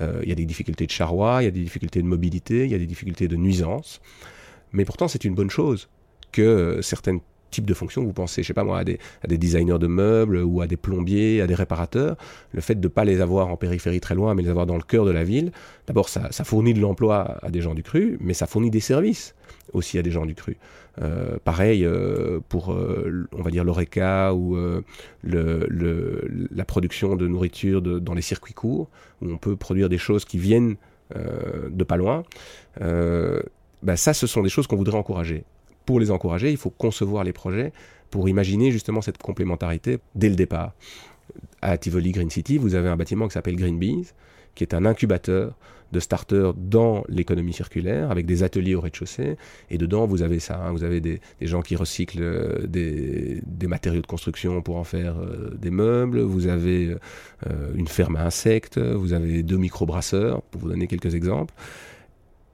il 0.00 0.28
y 0.28 0.32
a 0.32 0.34
des 0.34 0.46
difficultés 0.46 0.86
de 0.86 0.90
charroi, 0.90 1.42
il 1.42 1.44
y 1.44 1.48
a 1.48 1.50
des 1.50 1.62
difficultés 1.62 2.00
de 2.00 2.06
mobilité, 2.06 2.64
il 2.64 2.70
y 2.70 2.74
a 2.74 2.78
des 2.78 2.86
difficultés 2.86 3.28
de 3.28 3.36
nuisance. 3.36 4.00
Mais 4.72 4.86
pourtant, 4.86 5.08
c'est 5.08 5.24
une 5.24 5.34
bonne 5.34 5.50
chose 5.50 5.90
que 6.32 6.78
certaines 6.80 7.20
type 7.50 7.66
de 7.66 7.74
fonction, 7.74 8.02
vous 8.02 8.12
pensez, 8.12 8.42
je 8.42 8.48
sais 8.48 8.54
pas 8.54 8.64
moi, 8.64 8.78
à 8.78 8.84
des, 8.84 8.98
designers 9.38 9.78
de 9.78 9.86
meubles 9.86 10.38
ou 10.38 10.60
à 10.60 10.66
des 10.66 10.76
plombiers, 10.76 11.40
à 11.40 11.46
des 11.46 11.54
réparateurs, 11.54 12.16
le 12.52 12.60
fait 12.60 12.74
de 12.74 12.86
ne 12.86 12.88
pas 12.88 13.04
les 13.04 13.20
avoir 13.20 13.48
en 13.48 13.56
périphérie 13.56 14.00
très 14.00 14.14
loin, 14.14 14.34
mais 14.34 14.42
les 14.42 14.48
avoir 14.48 14.66
dans 14.66 14.76
le 14.76 14.82
cœur 14.82 15.04
de 15.04 15.10
la 15.10 15.24
ville, 15.24 15.52
d'abord 15.86 16.08
ça, 16.08 16.30
fournit 16.44 16.74
de 16.74 16.80
l'emploi 16.80 17.38
à 17.42 17.50
des 17.50 17.60
gens 17.60 17.74
du 17.74 17.82
cru, 17.82 18.16
mais 18.20 18.34
ça 18.34 18.46
fournit 18.46 18.70
des 18.70 18.80
services 18.80 19.34
aussi 19.72 19.98
à 19.98 20.02
des 20.02 20.10
gens 20.10 20.26
du 20.26 20.34
cru. 20.34 20.56
Euh, 21.00 21.38
pareil 21.44 21.84
euh, 21.84 22.40
pour, 22.48 22.72
euh, 22.72 23.28
on 23.32 23.42
va 23.42 23.50
dire, 23.50 23.64
l'ORECA 23.64 24.34
ou 24.34 24.56
la 25.24 26.64
production 26.64 27.16
de 27.16 27.26
nourriture 27.26 27.82
dans 27.82 28.14
les 28.14 28.22
circuits 28.22 28.54
courts, 28.54 28.88
où 29.22 29.30
on 29.30 29.38
peut 29.38 29.56
produire 29.56 29.88
des 29.88 29.98
choses 29.98 30.24
qui 30.24 30.38
viennent 30.38 30.76
de 31.14 31.84
pas 31.84 31.96
loin. 31.96 32.22
Ben 32.80 33.96
ça, 33.96 34.12
ce 34.12 34.26
sont 34.26 34.42
des 34.42 34.50
choses 34.50 34.66
qu'on 34.66 34.76
voudrait 34.76 34.98
encourager 34.98 35.44
pour 35.90 35.98
les 35.98 36.12
encourager, 36.12 36.52
il 36.52 36.56
faut 36.56 36.70
concevoir 36.70 37.24
les 37.24 37.32
projets 37.32 37.72
pour 38.10 38.28
imaginer 38.28 38.70
justement 38.70 39.00
cette 39.00 39.18
complémentarité 39.18 39.98
dès 40.14 40.28
le 40.28 40.36
départ. 40.36 40.72
À 41.62 41.76
Tivoli 41.78 42.12
Green 42.12 42.30
City, 42.30 42.58
vous 42.58 42.76
avez 42.76 42.88
un 42.88 42.94
bâtiment 42.94 43.26
qui 43.26 43.34
s'appelle 43.34 43.56
Green 43.56 43.76
Bees, 43.76 44.14
qui 44.54 44.62
est 44.62 44.72
un 44.72 44.86
incubateur 44.86 45.58
de 45.90 45.98
starters 45.98 46.54
dans 46.54 47.02
l'économie 47.08 47.52
circulaire, 47.52 48.12
avec 48.12 48.24
des 48.24 48.44
ateliers 48.44 48.76
au 48.76 48.80
rez-de-chaussée. 48.80 49.36
Et 49.68 49.78
dedans, 49.78 50.06
vous 50.06 50.22
avez 50.22 50.38
ça. 50.38 50.62
Hein. 50.64 50.70
vous 50.70 50.84
avez 50.84 51.00
des, 51.00 51.20
gens 51.40 51.60
qui 51.60 51.74
recyclent 51.74 52.22
euh, 52.22 52.68
des, 52.68 53.42
matériaux 53.66 54.00
de 54.00 54.06
construction 54.06 54.62
pour 54.62 54.76
en 54.76 54.84
faire 54.84 55.16
euh, 55.18 55.56
des 55.60 55.72
meubles. 55.72 56.20
Vous 56.20 56.46
avez 56.46 56.94
euh, 57.48 57.72
une 57.74 57.88
ferme 57.88 58.14
à 58.14 58.24
insectes. 58.26 58.78
Vous 58.78 59.12
avez 59.12 59.42
deux 59.42 59.58
microbrasseurs, 59.58 60.40
pour 60.52 60.60
vous 60.60 60.68
donner 60.68 60.86
quelques 60.86 61.16
exemples. 61.16 61.52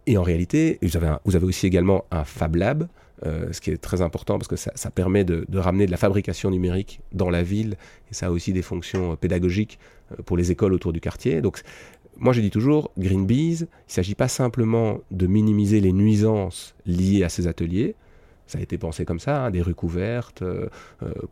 Et 0.07 0.16
en 0.16 0.23
réalité, 0.23 0.78
vous 0.81 0.97
avez, 0.97 1.16
vous 1.26 1.37
avez 1.37 1.45
aussi 1.45 1.66
également 1.66 2.07
un 2.11 2.25
Fab 2.25 2.57
Lab, 2.57 2.88
euh, 3.25 3.51
ce 3.53 3.63
qui 3.63 3.71
est 3.71 3.79
très 3.79 4.03
important 4.03 4.39
parce 4.39 4.49
que 4.49 4.57
ça, 4.57 4.91
permet 4.91 5.25
de, 5.25 5.47
ramener 5.59 5.87
de 5.87 5.91
la 5.91 5.97
fabrication 5.97 6.51
numérique 6.51 7.01
dans 7.13 7.31
la 7.31 7.43
ville 7.43 7.77
et 8.11 8.15
ça 8.15 8.27
a 8.27 8.31
aussi 8.31 8.53
des 8.53 8.61
fonctions 8.61 9.13
euh, 9.13 9.17
pédagogiques 9.17 9.79
euh, 10.13 10.23
pour 10.23 10.37
les 10.37 10.51
écoles 10.51 10.75
autour 10.75 10.93
du 10.93 11.01
quartier. 11.01 11.41
Donc, 11.41 11.63
moi 12.19 12.35
je 12.35 12.43
dis 12.43 12.51
toujours, 12.51 12.91
Green 12.99 13.27
Bees, 13.27 13.61
il 13.61 13.63
ne 13.63 13.67
s'agit 13.87 14.15
pas 14.15 14.29
simplement 14.29 15.01
de 15.11 15.27
minimiser 15.27 15.81
les 15.81 15.93
nuisances 15.93 16.75
liées 16.85 17.25
à 17.25 17.31
ces 17.31 17.47
ateliers. 17.47 17.95
Ça 18.47 18.59
a 18.59 18.61
été 18.61 18.79
pensé 18.79 19.05
comme 19.05 19.19
ça, 19.19 19.47
hein, 19.47 19.51
des 19.51 19.61
rues 19.61 19.75
couvertes, 19.75 20.45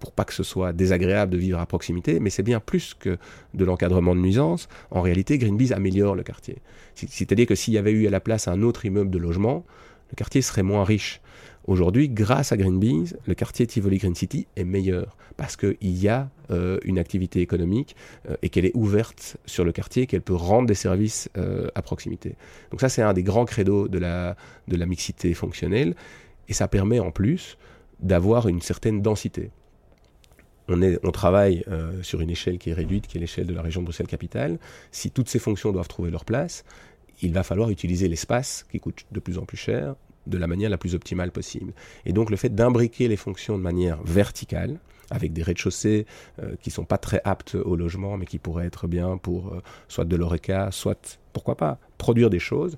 pour 0.00 0.10
pas 0.10 0.24
que 0.24 0.34
ce 0.34 0.42
soit 0.42 0.72
désagréable 0.72 1.30
de 1.30 1.38
vivre 1.38 1.60
à 1.60 1.66
proximité, 1.66 2.18
mais 2.18 2.28
c'est 2.28 2.42
bien 2.42 2.58
plus 2.58 2.92
que 2.92 3.18
de 3.54 3.64
l'encadrement 3.64 4.16
de 4.16 4.20
nuisances. 4.20 4.68
En 4.90 5.00
réalité, 5.00 5.38
Green 5.38 5.56
Bees 5.56 5.72
améliore 5.72 6.16
le 6.16 6.24
quartier. 6.24 6.56
C'est-à-dire 6.96 7.46
que 7.46 7.54
s'il 7.54 7.72
y 7.72 7.78
avait 7.78 7.92
eu 7.92 8.08
à 8.08 8.10
la 8.10 8.18
place 8.18 8.48
un 8.48 8.62
autre 8.62 8.84
immeuble 8.84 9.10
de 9.10 9.18
logement, 9.18 9.64
le 10.10 10.16
quartier 10.16 10.42
serait 10.42 10.64
moins 10.64 10.82
riche. 10.82 11.20
Aujourd'hui, 11.66 12.10
grâce 12.10 12.52
à 12.52 12.58
Green 12.58 12.78
Bees, 12.78 13.16
le 13.26 13.34
quartier 13.34 13.66
Tivoli 13.66 13.96
Green 13.96 14.14
City 14.14 14.46
est 14.54 14.64
meilleur 14.64 15.16
parce 15.38 15.56
qu'il 15.56 15.76
y 15.80 16.08
a 16.08 16.28
euh, 16.50 16.78
une 16.84 16.98
activité 16.98 17.40
économique 17.40 17.96
euh, 18.28 18.36
et 18.42 18.50
qu'elle 18.50 18.66
est 18.66 18.74
ouverte 18.74 19.38
sur 19.46 19.64
le 19.64 19.72
quartier, 19.72 20.06
qu'elle 20.06 20.20
peut 20.20 20.34
rendre 20.34 20.66
des 20.66 20.74
services 20.74 21.30
euh, 21.38 21.68
à 21.74 21.80
proximité. 21.80 22.36
Donc 22.70 22.82
ça, 22.82 22.90
c'est 22.90 23.00
un 23.00 23.14
des 23.14 23.22
grands 23.22 23.46
credos 23.46 23.88
de 23.88 23.98
la, 23.98 24.36
mixité 24.86 25.32
fonctionnelle 25.32 25.94
et 26.48 26.52
ça 26.52 26.68
permet 26.68 27.00
en 27.00 27.10
plus 27.10 27.56
d'avoir 27.98 28.46
une 28.46 28.60
certaine 28.60 29.00
densité. 29.00 29.50
On 30.68 31.10
travaille 31.10 31.62
sur 32.00 32.22
une 32.22 32.30
échelle 32.30 32.58
qui 32.58 32.70
est 32.70 32.74
réduite, 32.74 33.06
qui 33.06 33.18
est 33.18 33.20
l'échelle 33.20 33.46
de 33.46 33.52
la 33.52 33.60
région 33.60 33.82
Bruxelles-Capitale. 33.82 34.58
Si 34.92 35.10
toutes 35.10 35.28
ces 35.28 35.38
fonctions 35.38 35.72
doivent 35.72 35.88
trouver 35.88 36.10
leur 36.10 36.24
place, 36.24 36.64
il 37.20 37.34
va 37.34 37.42
falloir 37.42 37.68
utiliser 37.68 38.08
l'espace 38.08 38.64
qui 38.70 38.80
coûte 38.80 39.04
de 39.12 39.20
plus 39.20 39.38
en 39.38 39.44
plus 39.44 39.58
cher, 39.58 39.94
de 40.26 40.38
la 40.38 40.46
manière 40.46 40.70
la 40.70 40.78
plus 40.78 40.94
optimale 40.94 41.30
possible. 41.30 41.72
Et 42.06 42.12
donc 42.12 42.30
le 42.30 42.36
fait 42.36 42.54
d'imbriquer 42.54 43.08
les 43.08 43.16
fonctions 43.16 43.56
de 43.56 43.62
manière 43.62 44.02
verticale, 44.02 44.78
avec 45.10 45.32
des 45.32 45.42
rez-de-chaussée 45.42 46.06
euh, 46.42 46.54
qui 46.60 46.70
sont 46.70 46.84
pas 46.84 46.98
très 46.98 47.20
aptes 47.24 47.54
au 47.54 47.76
logement, 47.76 48.16
mais 48.16 48.26
qui 48.26 48.38
pourraient 48.38 48.66
être 48.66 48.86
bien 48.86 49.16
pour 49.16 49.54
euh, 49.54 49.62
soit 49.88 50.04
de 50.04 50.16
l'oreca, 50.16 50.70
soit, 50.70 51.18
pourquoi 51.32 51.56
pas, 51.56 51.78
produire 51.98 52.30
des 52.30 52.38
choses, 52.38 52.76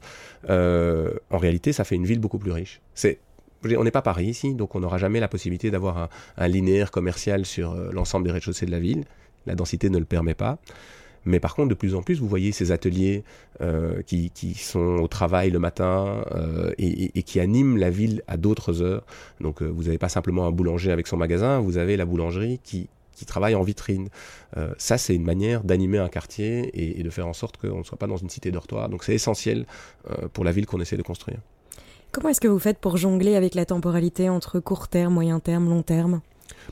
euh, 0.48 1.12
en 1.30 1.38
réalité, 1.38 1.72
ça 1.72 1.84
fait 1.84 1.94
une 1.94 2.06
ville 2.06 2.20
beaucoup 2.20 2.38
plus 2.38 2.52
riche. 2.52 2.80
C'est 2.94 3.18
on 3.64 3.82
n'est 3.82 3.90
pas 3.90 4.02
Paris 4.02 4.26
ici, 4.26 4.54
donc 4.54 4.76
on 4.76 4.80
n'aura 4.80 4.98
jamais 4.98 5.18
la 5.18 5.26
possibilité 5.26 5.72
d'avoir 5.72 5.98
un, 5.98 6.08
un, 6.36 6.46
linéaire 6.46 6.92
commercial 6.92 7.44
sur 7.44 7.74
l'ensemble 7.74 8.26
des 8.26 8.32
rez-de-chaussée 8.32 8.66
de 8.66 8.70
la 8.70 8.78
ville. 8.78 9.04
La 9.46 9.56
densité 9.56 9.90
ne 9.90 9.98
le 9.98 10.04
permet 10.04 10.34
pas. 10.34 10.58
Mais 11.26 11.40
par 11.40 11.54
contre, 11.54 11.68
de 11.68 11.74
plus 11.74 11.94
en 11.94 12.02
plus, 12.02 12.20
vous 12.20 12.28
voyez 12.28 12.52
ces 12.52 12.72
ateliers 12.72 13.24
euh, 13.60 14.00
qui, 14.02 14.30
sont 14.54 14.98
au 15.00 15.08
travail 15.08 15.50
le 15.50 15.58
matin 15.58 16.24
euh, 16.32 16.72
et, 16.78 17.22
qui 17.22 17.40
animent 17.40 17.76
la 17.76 17.90
ville 17.90 18.22
à 18.26 18.36
d'autres 18.36 18.80
heures. 18.82 19.04
Donc 19.40 19.62
vous 19.62 19.84
n'avez 19.84 19.98
pas 19.98 20.08
simplement 20.08 20.46
un 20.46 20.52
boulanger 20.52 20.92
avec 20.92 21.06
son 21.06 21.16
magasin, 21.16 21.60
vous 21.60 21.76
avez 21.76 21.96
la 21.96 22.04
boulangerie 22.04 22.60
qui, 22.62 22.88
qui 23.16 23.24
travaille 23.24 23.56
en 23.56 23.62
vitrine. 23.62 24.08
Euh, 24.56 24.72
ça, 24.78 24.98
c'est 24.98 25.14
une 25.14 25.24
manière 25.24 25.64
d'animer 25.64 25.98
un 25.98 26.08
quartier 26.08 26.70
et, 26.98 27.02
de 27.02 27.10
faire 27.10 27.26
en 27.26 27.32
sorte 27.32 27.56
qu'on 27.56 27.78
ne 27.78 27.82
soit 27.82 27.98
pas 27.98 28.06
dans 28.06 28.18
une 28.18 28.30
cité 28.30 28.52
dortoir. 28.52 28.88
Donc 28.88 29.02
c'est 29.02 29.14
essentiel 29.14 29.66
euh, 30.10 30.28
pour 30.32 30.44
la 30.44 30.52
ville 30.52 30.66
qu'on 30.66 30.80
essaie 30.80 30.96
de 30.96 31.02
construire. 31.02 31.38
Comment 32.12 32.28
est-ce 32.28 32.40
que 32.40 32.48
vous 32.48 32.58
faites 32.58 32.78
pour 32.78 32.96
jongler 32.96 33.34
avec 33.34 33.54
la 33.54 33.64
temporalité 33.64 34.28
entre 34.28 34.60
court 34.60 34.88
terme, 34.88 35.14
moyen 35.14 35.40
terme, 35.40 35.68
long 35.68 35.82
terme? 35.82 36.20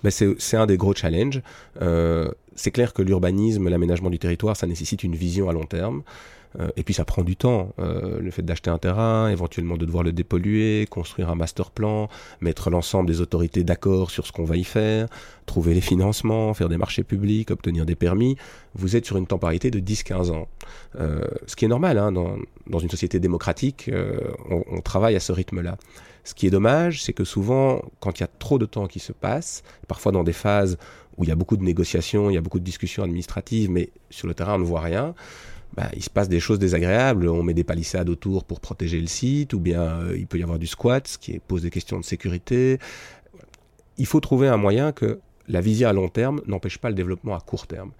Ben 0.02 0.10
c'est 0.10 0.56
un 0.56 0.66
des 0.66 0.76
gros 0.76 0.94
challenges. 0.94 1.40
Euh, 1.80 2.30
c'est 2.56 2.70
clair 2.70 2.92
que 2.92 3.02
l'urbanisme, 3.02 3.68
l'aménagement 3.68 4.10
du 4.10 4.18
territoire, 4.18 4.56
ça 4.56 4.66
nécessite 4.66 5.02
une 5.02 5.16
vision 5.16 5.48
à 5.48 5.52
long 5.52 5.64
terme. 5.64 6.02
Euh, 6.60 6.68
et 6.76 6.82
puis 6.82 6.94
ça 6.94 7.04
prend 7.04 7.22
du 7.22 7.36
temps. 7.36 7.72
Euh, 7.78 8.20
le 8.20 8.30
fait 8.30 8.42
d'acheter 8.42 8.70
un 8.70 8.78
terrain, 8.78 9.28
éventuellement 9.28 9.76
de 9.76 9.84
devoir 9.84 10.04
le 10.04 10.12
dépolluer, 10.12 10.86
construire 10.88 11.30
un 11.30 11.34
master 11.34 11.70
plan, 11.70 12.08
mettre 12.40 12.70
l'ensemble 12.70 13.08
des 13.08 13.20
autorités 13.20 13.64
d'accord 13.64 14.10
sur 14.10 14.26
ce 14.26 14.32
qu'on 14.32 14.44
va 14.44 14.56
y 14.56 14.64
faire, 14.64 15.08
trouver 15.46 15.74
les 15.74 15.80
financements, 15.80 16.54
faire 16.54 16.68
des 16.68 16.76
marchés 16.76 17.04
publics, 17.04 17.50
obtenir 17.50 17.86
des 17.86 17.96
permis. 17.96 18.36
Vous 18.74 18.96
êtes 18.96 19.06
sur 19.06 19.16
une 19.16 19.26
temporalité 19.26 19.70
de 19.70 19.80
10-15 19.80 20.30
ans. 20.30 20.48
Euh, 21.00 21.24
ce 21.46 21.56
qui 21.56 21.64
est 21.64 21.68
normal, 21.68 21.98
hein, 21.98 22.12
dans, 22.12 22.36
dans, 22.66 22.78
une 22.78 22.90
société 22.90 23.20
démocratique, 23.20 23.90
on, 24.50 24.64
on 24.70 24.80
travaille 24.80 25.16
à 25.16 25.20
ce 25.20 25.32
rythme-là. 25.32 25.76
Ce 26.24 26.32
qui 26.34 26.46
est 26.46 26.50
dommage, 26.50 27.02
c'est 27.02 27.12
que 27.12 27.24
souvent, 27.24 27.82
quand 28.00 28.18
il 28.18 28.22
y 28.22 28.24
a 28.24 28.30
trop 28.38 28.58
de 28.58 28.64
temps 28.64 28.86
qui 28.86 28.98
se 28.98 29.12
passe, 29.12 29.62
parfois 29.88 30.10
dans 30.10 30.24
des 30.24 30.32
phases 30.32 30.78
où 31.16 31.24
il 31.24 31.28
y 31.28 31.32
a 31.32 31.36
beaucoup 31.36 31.56
de 31.56 31.62
négociations, 31.62 32.30
il 32.30 32.34
y 32.34 32.38
a 32.38 32.40
beaucoup 32.40 32.58
de 32.58 32.64
discussions 32.64 33.02
administratives, 33.02 33.70
mais 33.70 33.90
sur 34.10 34.26
le 34.26 34.34
terrain, 34.34 34.54
on 34.54 34.58
ne 34.58 34.64
voit 34.64 34.80
rien, 34.80 35.14
bah, 35.76 35.90
il 35.94 36.02
se 36.02 36.10
passe 36.10 36.28
des 36.28 36.40
choses 36.40 36.58
désagréables. 36.58 37.28
On 37.28 37.42
met 37.42 37.54
des 37.54 37.64
palissades 37.64 38.08
autour 38.08 38.44
pour 38.44 38.60
protéger 38.60 39.00
le 39.00 39.06
site, 39.06 39.54
ou 39.54 39.60
bien 39.60 39.82
euh, 39.82 40.16
il 40.16 40.26
peut 40.26 40.38
y 40.38 40.42
avoir 40.42 40.58
du 40.58 40.66
squat, 40.66 41.06
ce 41.06 41.18
qui 41.18 41.38
pose 41.38 41.62
des 41.62 41.70
questions 41.70 41.98
de 41.98 42.04
sécurité. 42.04 42.78
Il 43.98 44.06
faut 44.06 44.20
trouver 44.20 44.48
un 44.48 44.56
moyen 44.56 44.92
que 44.92 45.20
la 45.48 45.60
vision 45.60 45.88
à 45.88 45.92
long 45.92 46.08
terme 46.08 46.40
n'empêche 46.46 46.78
pas 46.78 46.88
le 46.88 46.94
développement 46.94 47.34
à 47.34 47.40
court 47.40 47.66
terme. 47.66 47.90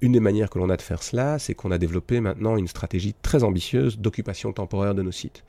Une 0.00 0.12
des 0.12 0.20
manières 0.20 0.48
que 0.48 0.58
l'on 0.58 0.70
a 0.70 0.76
de 0.76 0.82
faire 0.82 1.02
cela, 1.02 1.38
c'est 1.38 1.54
qu'on 1.54 1.70
a 1.70 1.78
développé 1.78 2.20
maintenant 2.20 2.56
une 2.56 2.68
stratégie 2.68 3.14
très 3.20 3.44
ambitieuse 3.44 3.98
d'occupation 3.98 4.52
temporaire 4.52 4.94
de 4.94 5.02
nos 5.02 5.12
sites. 5.12 5.44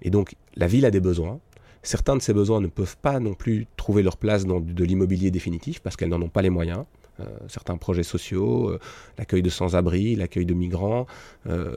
Et 0.00 0.10
donc, 0.10 0.34
la 0.56 0.66
ville 0.66 0.86
a 0.86 0.90
des 0.90 1.00
besoins. 1.00 1.40
Certains 1.82 2.16
de 2.16 2.22
ces 2.22 2.32
besoins 2.32 2.60
ne 2.60 2.68
peuvent 2.68 2.96
pas 2.96 3.20
non 3.20 3.34
plus 3.34 3.66
trouver 3.76 4.02
leur 4.02 4.16
place 4.16 4.46
dans 4.46 4.60
de 4.60 4.84
l'immobilier 4.84 5.30
définitif 5.30 5.80
parce 5.80 5.96
qu'elles 5.96 6.08
n'en 6.08 6.22
ont 6.22 6.28
pas 6.28 6.42
les 6.42 6.50
moyens. 6.50 6.84
Euh, 7.20 7.24
certains 7.46 7.76
projets 7.76 8.02
sociaux, 8.02 8.70
euh, 8.70 8.78
l'accueil 9.18 9.42
de 9.42 9.50
sans-abri, 9.50 10.16
l'accueil 10.16 10.46
de 10.46 10.54
migrants, 10.54 11.06
euh, 11.46 11.76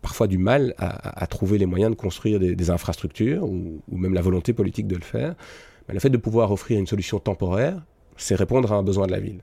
parfois 0.00 0.28
du 0.28 0.38
mal 0.38 0.74
à, 0.78 1.26
trouver 1.26 1.58
les 1.58 1.66
moyens 1.66 1.90
de 1.90 1.96
construire 1.96 2.38
des, 2.38 2.70
infrastructures 2.70 3.44
ou, 3.44 3.80
même 3.90 4.14
la 4.14 4.22
volonté 4.22 4.52
politique 4.52 4.86
de 4.86 4.94
le 4.94 5.02
faire. 5.02 5.34
Mais 5.88 5.94
le 5.94 6.00
fait 6.00 6.10
de 6.10 6.16
pouvoir 6.18 6.52
offrir 6.52 6.78
une 6.78 6.86
solution 6.86 7.18
temporaire, 7.18 7.82
c'est 8.16 8.36
répondre 8.36 8.72
à 8.72 8.76
un 8.76 8.82
besoin 8.82 9.06
de 9.06 9.12
la 9.12 9.20
ville. 9.20 9.40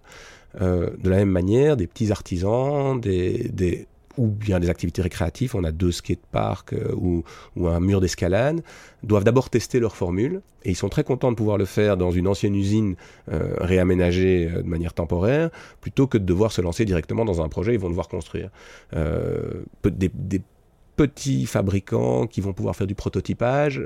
De 0.61 1.09
la 1.09 1.17
même 1.17 1.31
manière, 1.31 1.75
des 1.75 1.87
petits 1.87 2.11
artisans, 2.11 3.01
des, 3.01 3.87
ou 4.17 4.27
bien 4.27 4.59
des 4.59 4.69
activités 4.69 5.01
récréatives, 5.01 5.55
on 5.55 5.63
a 5.63 5.71
deux 5.71 5.91
skateparks 5.91 6.73
euh, 6.73 6.93
ou, 6.95 7.23
un 7.67 7.79
mur 7.79 8.01
d'escalade, 8.01 8.61
doivent 9.03 9.23
d'abord 9.23 9.49
tester 9.49 9.79
leur 9.79 9.95
formule 9.95 10.41
et 10.63 10.71
ils 10.71 10.75
sont 10.75 10.89
très 10.89 11.03
contents 11.03 11.31
de 11.31 11.35
pouvoir 11.35 11.57
le 11.57 11.65
faire 11.65 11.97
dans 11.97 12.11
une 12.11 12.27
ancienne 12.27 12.55
usine 12.55 12.95
euh, 13.31 13.53
réaménagée 13.59 14.49
euh, 14.51 14.61
de 14.61 14.67
manière 14.67 14.93
temporaire 14.93 15.49
plutôt 15.81 16.07
que 16.07 16.17
de 16.17 16.25
devoir 16.25 16.51
se 16.51 16.61
lancer 16.61 16.85
directement 16.85 17.25
dans 17.25 17.41
un 17.41 17.49
projet 17.49 17.73
ils 17.73 17.79
vont 17.79 17.89
devoir 17.89 18.07
construire. 18.07 18.49
Euh, 18.95 19.63
des, 19.83 20.41
petits 20.97 21.45
fabricants 21.45 22.25
qui 22.25 22.39
vont 22.39 22.53
pouvoir 22.53 22.73
faire 22.73 22.87
du 22.87 22.95
prototypage 22.95 23.83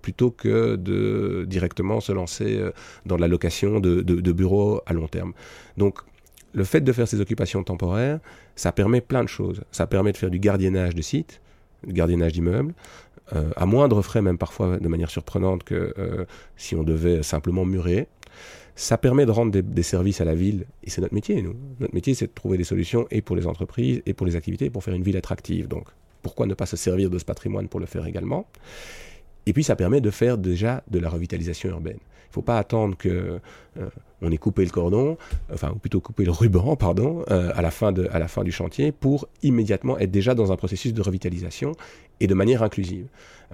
plutôt 0.00 0.30
que 0.30 0.76
de 0.76 1.44
directement 1.48 1.98
se 1.98 2.12
lancer 2.12 2.60
dans 3.04 3.16
la 3.16 3.26
location 3.26 3.80
de, 3.80 4.00
de, 4.02 4.20
de 4.20 4.32
bureaux 4.32 4.80
à 4.86 4.92
long 4.92 5.08
terme. 5.08 5.32
Donc 5.76 6.04
le 6.52 6.64
fait 6.64 6.80
de 6.80 6.92
faire 6.92 7.08
ces 7.08 7.20
occupations 7.20 7.62
temporaires, 7.64 8.20
ça 8.56 8.72
permet 8.72 9.00
plein 9.00 9.22
de 9.22 9.28
choses. 9.28 9.62
Ça 9.70 9.86
permet 9.86 10.12
de 10.12 10.16
faire 10.16 10.30
du 10.30 10.38
gardiennage 10.38 10.94
de 10.94 11.02
sites, 11.02 11.40
du 11.86 11.92
gardiennage 11.92 12.32
d'immeubles, 12.32 12.74
euh, 13.34 13.50
à 13.56 13.66
moindre 13.66 14.02
frais, 14.02 14.22
même 14.22 14.38
parfois 14.38 14.78
de 14.78 14.88
manière 14.88 15.10
surprenante 15.10 15.64
que 15.64 15.94
euh, 15.98 16.24
si 16.56 16.74
on 16.74 16.82
devait 16.82 17.22
simplement 17.22 17.64
murer. 17.64 18.08
Ça 18.74 18.98
permet 18.98 19.26
de 19.26 19.30
rendre 19.30 19.52
des, 19.52 19.82
services 19.82 20.20
à 20.20 20.24
la 20.24 20.34
ville, 20.34 20.64
et 20.82 20.90
c'est 20.90 21.02
notre 21.02 21.14
métier, 21.14 21.42
nous. 21.42 21.54
Notre 21.78 21.94
métier, 21.94 22.14
c'est 22.14 22.26
de 22.26 22.32
trouver 22.32 22.56
des 22.56 22.64
solutions 22.64 23.06
et 23.10 23.20
pour 23.20 23.36
les 23.36 23.46
entreprises, 23.46 24.02
et 24.06 24.14
pour 24.14 24.26
les 24.26 24.34
activités, 24.34 24.70
pour 24.70 24.82
faire 24.82 24.94
une 24.94 25.02
ville 25.02 25.16
attractive. 25.16 25.68
Donc, 25.68 25.88
pourquoi 26.22 26.46
ne 26.46 26.54
pas 26.54 26.66
se 26.66 26.76
servir 26.76 27.10
de 27.10 27.18
ce 27.18 27.24
patrimoine 27.24 27.68
pour 27.68 27.80
le 27.80 27.86
faire 27.86 28.06
également? 28.06 28.46
Et 29.44 29.52
puis, 29.52 29.62
ça 29.62 29.76
permet 29.76 30.00
de 30.00 30.10
faire 30.10 30.38
déjà 30.38 30.82
de 30.90 30.98
la 30.98 31.10
revitalisation 31.10 31.68
urbaine. 31.68 31.98
Il 31.98 32.30
ne 32.30 32.32
faut 32.32 32.42
pas 32.42 32.58
attendre 32.58 32.96
que 32.96 33.40
on 34.22 34.30
ait 34.30 34.38
coupé 34.38 34.64
le 34.64 34.70
cordon, 34.70 35.18
enfin 35.52 35.72
ou 35.74 35.78
plutôt 35.78 36.00
coupé 36.00 36.24
le 36.24 36.30
ruban, 36.30 36.76
pardon, 36.76 37.24
euh, 37.30 37.52
à 37.54 37.62
la 37.62 37.70
fin 37.70 37.92
de, 37.92 38.08
à 38.12 38.18
la 38.18 38.28
fin 38.28 38.44
du 38.44 38.52
chantier 38.52 38.92
pour 38.92 39.28
immédiatement 39.42 39.98
être 39.98 40.10
déjà 40.10 40.34
dans 40.34 40.52
un 40.52 40.56
processus 40.56 40.94
de 40.94 41.02
revitalisation 41.02 41.72
et 42.20 42.26
de 42.26 42.34
manière 42.34 42.62
inclusive. 42.62 43.06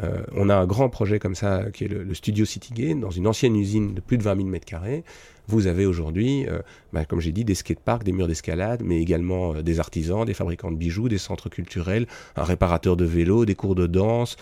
Euh, 0.02 0.22
on 0.32 0.48
a 0.48 0.54
un 0.54 0.66
grand 0.66 0.90
projet 0.90 1.18
comme 1.18 1.34
ça 1.34 1.64
qui 1.72 1.84
est 1.84 1.88
le, 1.88 2.04
le 2.04 2.14
Studio 2.14 2.44
Citygate 2.44 3.00
dans 3.00 3.10
une 3.10 3.26
ancienne 3.26 3.56
usine 3.56 3.94
de 3.94 4.00
plus 4.00 4.18
de 4.18 4.22
20 4.22 4.36
000 4.36 4.48
mètres 4.48 4.66
carrés. 4.66 5.04
Vous 5.48 5.66
avez 5.66 5.86
aujourd'hui, 5.86 6.46
euh, 6.46 6.60
bah, 6.92 7.06
comme 7.06 7.20
j'ai 7.20 7.32
dit, 7.32 7.42
des 7.42 7.54
skateparks, 7.54 8.04
des 8.04 8.12
murs 8.12 8.28
d'escalade, 8.28 8.82
mais 8.84 9.00
également 9.00 9.54
euh, 9.54 9.62
des 9.62 9.80
artisans, 9.80 10.26
des 10.26 10.34
fabricants 10.34 10.70
de 10.70 10.76
bijoux, 10.76 11.08
des 11.08 11.16
centres 11.16 11.48
culturels, 11.48 12.06
un 12.36 12.44
réparateur 12.44 12.98
de 12.98 13.06
vélos, 13.06 13.46
des 13.46 13.54
cours 13.54 13.74
de 13.74 13.86
danse 13.86 14.36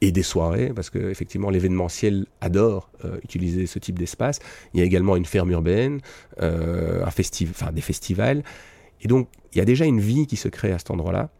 et 0.00 0.10
des 0.10 0.22
soirées, 0.22 0.72
parce 0.74 0.88
que 0.88 1.10
effectivement 1.10 1.50
l'événementiel 1.50 2.24
adore 2.40 2.88
euh, 3.04 3.18
utiliser 3.22 3.66
ce 3.66 3.78
type 3.78 3.98
d'espace. 3.98 4.38
Il 4.74 4.80
y 4.80 4.82
a 4.82 4.86
également 4.86 5.16
une 5.16 5.24
ferme 5.24 5.50
urbaine, 5.50 6.00
euh, 6.40 7.04
un 7.04 7.10
des 7.72 7.80
festivals, 7.80 8.42
et 9.00 9.08
donc 9.08 9.28
il 9.52 9.58
y 9.58 9.60
a 9.60 9.64
déjà 9.64 9.84
une 9.84 10.00
vie 10.00 10.26
qui 10.26 10.36
se 10.36 10.48
crée 10.48 10.72
à 10.72 10.78
cet 10.78 10.90
endroit-là. 10.90 11.30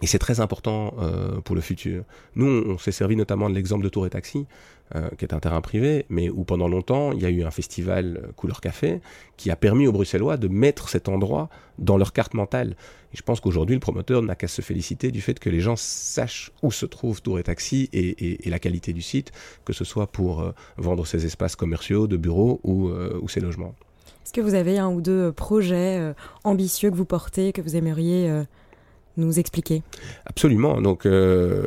Et 0.00 0.06
c'est 0.06 0.18
très 0.18 0.40
important 0.40 0.94
euh, 1.00 1.40
pour 1.40 1.56
le 1.56 1.60
futur. 1.60 2.04
Nous, 2.36 2.46
on, 2.46 2.78
s'est 2.78 2.92
servi 2.92 3.16
notamment 3.16 3.50
de 3.50 3.54
l'exemple 3.54 3.82
de 3.82 3.88
Tour 3.88 4.06
et 4.06 4.10
Taxi, 4.10 4.46
euh, 4.94 5.08
qui 5.18 5.24
est 5.24 5.34
un 5.34 5.40
terrain 5.40 5.60
privé, 5.60 6.06
mais 6.08 6.30
où 6.30 6.44
pendant 6.44 6.68
longtemps, 6.68 7.12
il 7.12 7.20
y 7.20 7.26
a 7.26 7.30
eu 7.30 7.42
un 7.42 7.50
festival 7.50 8.20
euh, 8.22 8.32
couleur 8.36 8.60
café 8.60 9.00
qui 9.36 9.50
a 9.50 9.56
permis 9.56 9.88
aux 9.88 9.92
Bruxellois 9.92 10.36
de 10.36 10.46
mettre 10.46 10.88
cet 10.88 11.08
endroit 11.08 11.48
dans 11.78 11.96
leur 11.96 12.12
carte 12.12 12.34
mentale. 12.34 12.76
Et 13.12 13.16
je 13.16 13.22
pense 13.22 13.40
qu'aujourd'hui, 13.40 13.74
le 13.74 13.80
promoteur 13.80 14.22
n'a 14.22 14.36
qu'à 14.36 14.46
se 14.46 14.62
féliciter 14.62 15.10
du 15.10 15.20
fait 15.20 15.38
que 15.38 15.50
les 15.50 15.60
gens 15.60 15.76
sachent 15.76 16.52
où 16.62 16.70
se 16.70 16.86
trouve 16.86 17.20
Tour 17.20 17.38
et 17.40 17.42
Taxi 17.42 17.88
et, 17.92 18.38
la 18.48 18.58
qualité 18.58 18.92
du 18.92 19.02
site, 19.02 19.32
que 19.64 19.72
ce 19.72 19.84
soit 19.84 20.06
pour 20.06 20.52
vendre 20.76 21.06
ses 21.06 21.24
espaces 21.24 21.56
commerciaux, 21.56 22.06
de 22.06 22.16
bureaux 22.16 22.60
ou, 22.64 22.88
ou 22.88 23.28
ses 23.28 23.40
logements. 23.40 23.74
Est-ce 24.24 24.32
que 24.34 24.40
vous 24.42 24.54
avez 24.54 24.78
un 24.78 24.90
ou 24.90 25.00
deux 25.00 25.32
projets 25.32 26.12
ambitieux 26.44 26.90
que 26.90 26.96
vous 26.96 27.06
portez, 27.06 27.52
que 27.52 27.62
vous 27.62 27.76
aimeriez 27.76 28.44
nous 29.18 29.38
expliquer 29.38 29.82
Absolument. 30.26 30.80
Donc, 30.80 31.06
euh, 31.06 31.66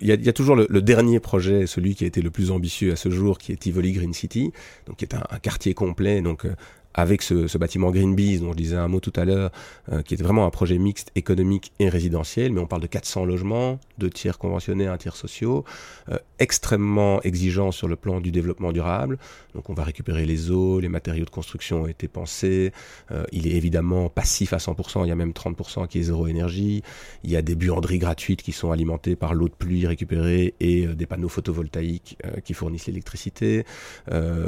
il 0.00 0.08
y, 0.08 0.28
a, 0.28 0.32
toujours 0.32 0.56
le, 0.56 0.66
le, 0.68 0.82
dernier 0.82 1.20
projet, 1.20 1.66
celui 1.66 1.94
qui 1.94 2.04
a 2.04 2.06
été 2.06 2.20
le 2.20 2.30
plus 2.30 2.50
ambitieux 2.50 2.92
à 2.92 2.96
ce 2.96 3.10
jour, 3.10 3.38
qui 3.38 3.52
est 3.52 3.56
Tivoli 3.56 3.92
Green 3.92 4.12
City, 4.12 4.52
donc 4.86 4.96
qui 4.96 5.04
est 5.04 5.14
un, 5.14 5.22
un 5.30 5.38
quartier 5.38 5.72
complet, 5.74 6.20
donc 6.20 6.44
euh, 6.44 6.54
avec 6.98 7.22
ce, 7.22 7.46
ce, 7.46 7.58
bâtiment 7.58 7.92
Greenpeace 7.92 8.40
dont 8.40 8.50
je 8.50 8.56
disais 8.56 8.76
un 8.76 8.88
mot 8.88 8.98
tout 8.98 9.12
à 9.14 9.24
l'heure, 9.24 9.52
euh, 9.92 10.02
qui 10.02 10.14
est 10.14 10.22
vraiment 10.22 10.46
un 10.46 10.50
projet 10.50 10.78
mixte 10.78 11.12
économique 11.14 11.72
et 11.78 11.88
résidentiel, 11.88 12.52
mais 12.52 12.60
on 12.60 12.66
parle 12.66 12.82
de 12.82 12.88
400 12.88 13.24
logements, 13.24 13.78
deux 13.98 14.10
tiers 14.10 14.36
conventionnés, 14.36 14.88
un 14.88 14.96
tiers 14.96 15.14
sociaux, 15.14 15.64
euh, 16.10 16.18
extrêmement 16.40 17.20
exigeant 17.22 17.70
sur 17.70 17.88
le 17.88 17.96
plan 17.96 18.20
du 18.20 18.30
développement 18.30 18.72
durable. 18.72 19.18
Donc 19.54 19.70
on 19.70 19.74
va 19.74 19.84
récupérer 19.84 20.24
les 20.26 20.50
eaux, 20.50 20.80
les 20.80 20.88
matériaux 20.88 21.24
de 21.24 21.30
construction 21.30 21.82
ont 21.82 21.86
été 21.86 22.08
pensés, 22.08 22.72
euh, 23.10 23.24
il 23.32 23.46
est 23.46 23.56
évidemment 23.56 24.08
passif 24.08 24.52
à 24.52 24.58
100%, 24.58 25.04
il 25.04 25.08
y 25.08 25.12
a 25.12 25.16
même 25.16 25.32
30% 25.32 25.88
qui 25.88 25.98
est 25.98 26.02
zéro 26.02 26.26
énergie, 26.26 26.82
il 27.24 27.30
y 27.30 27.36
a 27.36 27.42
des 27.42 27.54
buanderies 27.54 27.98
gratuites 27.98 28.42
qui 28.42 28.52
sont 28.52 28.70
alimentées 28.70 29.16
par 29.16 29.34
l'eau 29.34 29.48
de 29.48 29.54
pluie 29.54 29.86
récupérée 29.86 30.54
et 30.60 30.86
euh, 30.86 30.94
des 30.94 31.06
panneaux 31.06 31.28
photovoltaïques 31.28 32.18
euh, 32.24 32.40
qui 32.40 32.54
fournissent 32.54 32.86
l'électricité, 32.86 33.64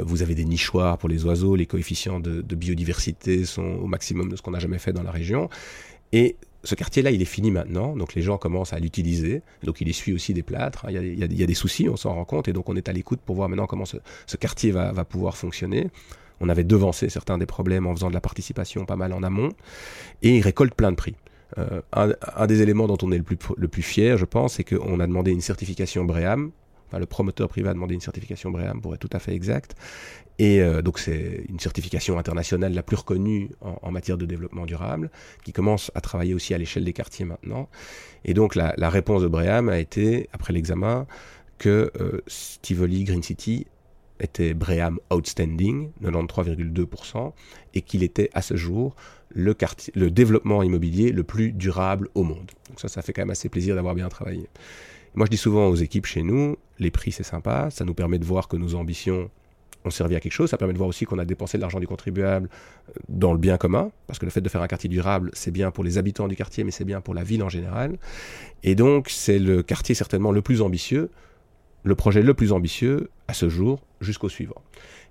vous 0.03 0.21
avez 0.21 0.35
des 0.35 0.45
nichoirs 0.45 0.97
pour 0.97 1.09
les 1.09 1.25
oiseaux, 1.25 1.55
les 1.55 1.65
coefficients 1.65 2.19
de, 2.19 2.40
de 2.41 2.55
biodiversité 2.55 3.45
sont 3.45 3.63
au 3.63 3.87
maximum 3.87 4.29
de 4.29 4.35
ce 4.35 4.41
qu'on 4.41 4.51
n'a 4.51 4.59
jamais 4.59 4.79
fait 4.79 4.93
dans 4.93 5.03
la 5.03 5.11
région. 5.11 5.49
Et 6.13 6.35
ce 6.63 6.75
quartier-là, 6.75 7.11
il 7.11 7.21
est 7.21 7.25
fini 7.25 7.51
maintenant, 7.51 7.95
donc 7.95 8.13
les 8.13 8.21
gens 8.21 8.37
commencent 8.37 8.73
à 8.73 8.79
l'utiliser, 8.79 9.41
donc 9.63 9.81
il 9.81 9.89
essuie 9.89 10.13
aussi 10.13 10.33
des 10.33 10.43
plâtres, 10.43 10.85
il 10.89 10.93
y 10.93 10.97
a, 10.97 11.01
il 11.01 11.39
y 11.39 11.43
a, 11.43 11.47
des 11.47 11.53
soucis, 11.53 11.89
on 11.89 11.97
s'en 11.97 12.13
rend 12.13 12.25
compte, 12.25 12.47
et 12.47 12.53
donc 12.53 12.69
on 12.69 12.75
est 12.75 12.87
à 12.87 12.93
l'écoute 12.93 13.19
pour 13.25 13.35
voir 13.35 13.49
maintenant 13.49 13.65
comment 13.65 13.85
ce, 13.85 14.37
quartier 14.37 14.71
va, 14.71 14.93
pouvoir 15.05 15.37
fonctionner. 15.37 15.89
On 16.39 16.49
avait 16.49 16.63
devancé 16.63 17.09
certains 17.09 17.37
des 17.37 17.45
problèmes 17.45 17.87
en 17.87 17.95
faisant 17.95 18.09
de 18.09 18.13
la 18.13 18.21
participation 18.21 18.85
pas 18.85 18.95
mal 18.95 19.13
en 19.13 19.23
amont, 19.23 19.49
et 20.21 20.37
il 20.37 20.41
récolte 20.41 20.75
plein 20.75 20.91
de 20.91 20.95
prix. 20.95 21.15
Euh, 21.57 21.81
un, 21.93 22.13
un, 22.35 22.47
des 22.47 22.61
éléments 22.61 22.87
dont 22.87 22.97
on 23.01 23.11
est 23.11 23.17
le 23.17 23.23
plus, 23.23 23.37
le 23.57 23.67
plus 23.67 23.81
fier, 23.81 24.17
je 24.17 24.25
pense, 24.25 24.53
c'est 24.53 24.63
qu'on 24.63 24.99
a 24.99 25.07
demandé 25.07 25.31
une 25.31 25.41
certification 25.41 26.05
BREAM, 26.05 26.51
le 26.99 27.05
promoteur 27.05 27.49
privé 27.49 27.69
a 27.69 27.73
demandé 27.73 27.93
une 27.93 28.01
certification 28.01 28.51
BREAM 28.51 28.81
pour 28.81 28.93
être 28.93 28.99
tout 28.99 29.15
à 29.15 29.19
fait 29.19 29.33
exact. 29.33 29.75
Et 30.39 30.61
euh, 30.61 30.81
donc 30.81 30.99
c'est 30.99 31.45
une 31.49 31.59
certification 31.59 32.17
internationale 32.17 32.73
la 32.73 32.83
plus 32.83 32.97
reconnue 32.97 33.51
en, 33.61 33.91
matière 33.91 34.17
de 34.17 34.25
développement 34.25 34.65
durable, 34.65 35.11
qui 35.43 35.53
commence 35.53 35.91
à 35.95 36.01
travailler 36.01 36.33
aussi 36.33 36.53
à 36.53 36.57
l'échelle 36.57 36.83
des 36.83 36.93
quartiers 36.93 37.25
maintenant. 37.25 37.69
Et 38.25 38.33
donc 38.33 38.55
la, 38.55 38.89
réponse 38.89 39.21
de 39.21 39.27
BREAM 39.27 39.69
a 39.69 39.79
été, 39.79 40.29
après 40.33 40.53
l'examen, 40.53 41.05
que 41.57 41.91
euh, 41.99 42.21
Tivoli 42.61 43.03
Green 43.03 43.21
City 43.21 43.67
était 44.19 44.53
BREAM 44.53 44.99
Outstanding, 45.11 45.91
93,2%, 46.03 47.33
et 47.73 47.81
qu'il 47.81 48.03
était 48.03 48.29
à 48.33 48.41
ce 48.41 48.55
jour 48.55 48.95
le, 49.29 49.55
le 49.95 50.11
développement 50.11 50.63
immobilier 50.63 51.11
le 51.11 51.23
plus 51.23 51.51
durable 51.51 52.09
au 52.15 52.23
monde. 52.23 52.51
Donc 52.69 52.79
ça, 52.79 52.87
ça 52.87 53.01
fait 53.01 53.13
quand 53.13 53.21
même 53.21 53.29
assez 53.29 53.49
plaisir 53.49 53.75
d'avoir 53.75 53.95
bien 53.95 54.09
travaillé. 54.09 54.47
Moi, 55.13 55.25
je 55.25 55.31
dis 55.31 55.37
souvent 55.37 55.67
aux 55.67 55.75
équipes 55.75 56.05
chez 56.05 56.23
nous, 56.23 56.55
les 56.79 56.91
prix, 56.91 57.11
c'est 57.11 57.23
sympa, 57.23 57.69
ça 57.69 57.83
nous 57.83 57.93
permet 57.93 58.17
de 58.17 58.25
voir 58.25 58.47
que 58.47 58.55
nos 58.55 58.75
ambitions 58.75 59.29
ont 59.83 59.89
servi 59.89 60.15
à 60.15 60.19
quelque 60.19 60.31
chose, 60.31 60.49
ça 60.49 60.57
permet 60.57 60.73
de 60.73 60.77
voir 60.77 60.87
aussi 60.87 61.05
qu'on 61.05 61.19
a 61.19 61.25
dépensé 61.25 61.57
de 61.57 61.61
l'argent 61.61 61.79
du 61.79 61.87
contribuable 61.87 62.49
euh, 62.89 62.93
dans 63.09 63.33
le 63.33 63.39
bien 63.39 63.57
commun, 63.57 63.91
parce 64.07 64.19
que 64.19 64.25
le 64.25 64.31
fait 64.31 64.41
de 64.41 64.47
faire 64.47 64.61
un 64.61 64.67
quartier 64.67 64.89
durable, 64.89 65.31
c'est 65.33 65.51
bien 65.51 65.71
pour 65.71 65.83
les 65.83 65.97
habitants 65.97 66.27
du 66.27 66.35
quartier, 66.35 66.63
mais 66.63 66.71
c'est 66.71 66.85
bien 66.85 67.01
pour 67.01 67.13
la 67.13 67.23
ville 67.23 67.43
en 67.43 67.49
général. 67.49 67.97
Et 68.63 68.75
donc, 68.75 69.09
c'est 69.09 69.39
le 69.39 69.63
quartier 69.63 69.95
certainement 69.95 70.31
le 70.31 70.41
plus 70.41 70.61
ambitieux, 70.61 71.09
le 71.83 71.95
projet 71.95 72.21
le 72.21 72.33
plus 72.33 72.51
ambitieux 72.51 73.09
à 73.27 73.33
ce 73.33 73.49
jour 73.49 73.81
jusqu'au 74.01 74.29
suivant. 74.29 74.61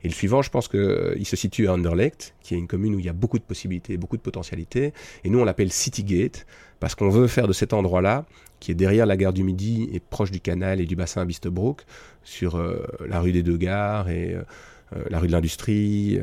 Et 0.03 0.09
le 0.09 0.15
suivant, 0.15 0.43
je 0.43 0.51
pense 0.51 0.69
qu'il 0.69 0.81
euh, 0.81 1.25
se 1.25 1.37
situe 1.37 1.69
à 1.69 1.75
Anderlecht, 1.75 2.35
qui 2.43 2.55
est 2.55 2.59
une 2.59 2.67
commune 2.67 2.95
où 2.95 2.99
il 2.99 3.07
y 3.07 3.09
a 3.09 3.15
beaucoup 3.15 3.39
de 3.39 3.45
possibilités, 3.45 3.97
beaucoup 3.97 4.17
de 4.17 4.23
potentialités. 4.23 4.93
Et 5.25 5.31
nous, 5.31 5.39
on 5.39 5.45
l'appelle 5.45 5.73
Citygate, 5.73 6.47
parce 6.81 6.95
qu'on 6.95 7.11
veut 7.11 7.27
faire 7.27 7.47
de 7.47 7.53
cet 7.53 7.73
endroit-là, 7.73 8.25
qui 8.59 8.71
est 8.71 8.75
derrière 8.75 9.07
la 9.07 9.17
gare 9.17 9.33
du 9.33 9.43
Midi 9.43 9.89
et 9.93 10.01
proche 10.01 10.31
du 10.31 10.41
canal 10.41 10.81
et 10.81 10.87
du 10.87 10.97
bassin 10.97 11.25
Bistebrook, 11.25 11.83
sur 12.25 12.57
euh, 12.57 12.87
la 13.07 13.21
rue 13.21 13.33
des 13.33 13.43
Deux 13.43 13.57
Gares 13.57 14.09
et 14.11 14.35
euh, 14.35 15.05
la 15.09 15.19
rue 15.19 15.29
de 15.29 15.33
l'Industrie, 15.33 16.19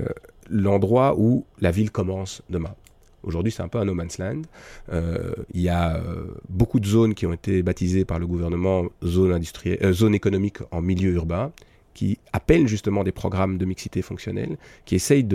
l'endroit 0.49 1.15
où 1.17 1.45
la 1.61 1.71
ville 1.71 1.91
commence 1.91 2.41
demain. 2.49 2.75
Aujourd'hui, 3.23 3.51
c'est 3.51 3.63
un 3.63 3.67
peu 3.67 3.77
un 3.77 3.85
no 3.85 3.93
man's 3.93 4.17
land. 4.19 4.41
il 5.53 5.61
y 5.61 5.69
a 5.69 6.01
beaucoup 6.49 6.79
de 6.79 6.85
zones 6.85 7.13
qui 7.13 7.25
ont 7.25 7.33
été 7.33 7.63
baptisées 7.63 8.05
par 8.05 8.19
le 8.19 8.27
gouvernement 8.27 8.85
zones 9.03 9.33
industrielles, 9.33 9.91
zones 9.91 10.15
économiques 10.15 10.59
en 10.71 10.81
milieu 10.81 11.11
urbain, 11.11 11.51
qui 11.97 12.19
appellent 12.31 12.67
justement 12.67 13.03
des 13.03 13.11
programmes 13.11 13.57
de 13.57 13.65
mixité 13.65 14.03
fonctionnelle, 14.03 14.57
qui 14.85 14.93
essayent 14.93 15.27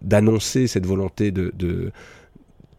d'annoncer 0.00 0.66
cette 0.66 0.86
volonté 0.86 1.30
de, 1.30 1.92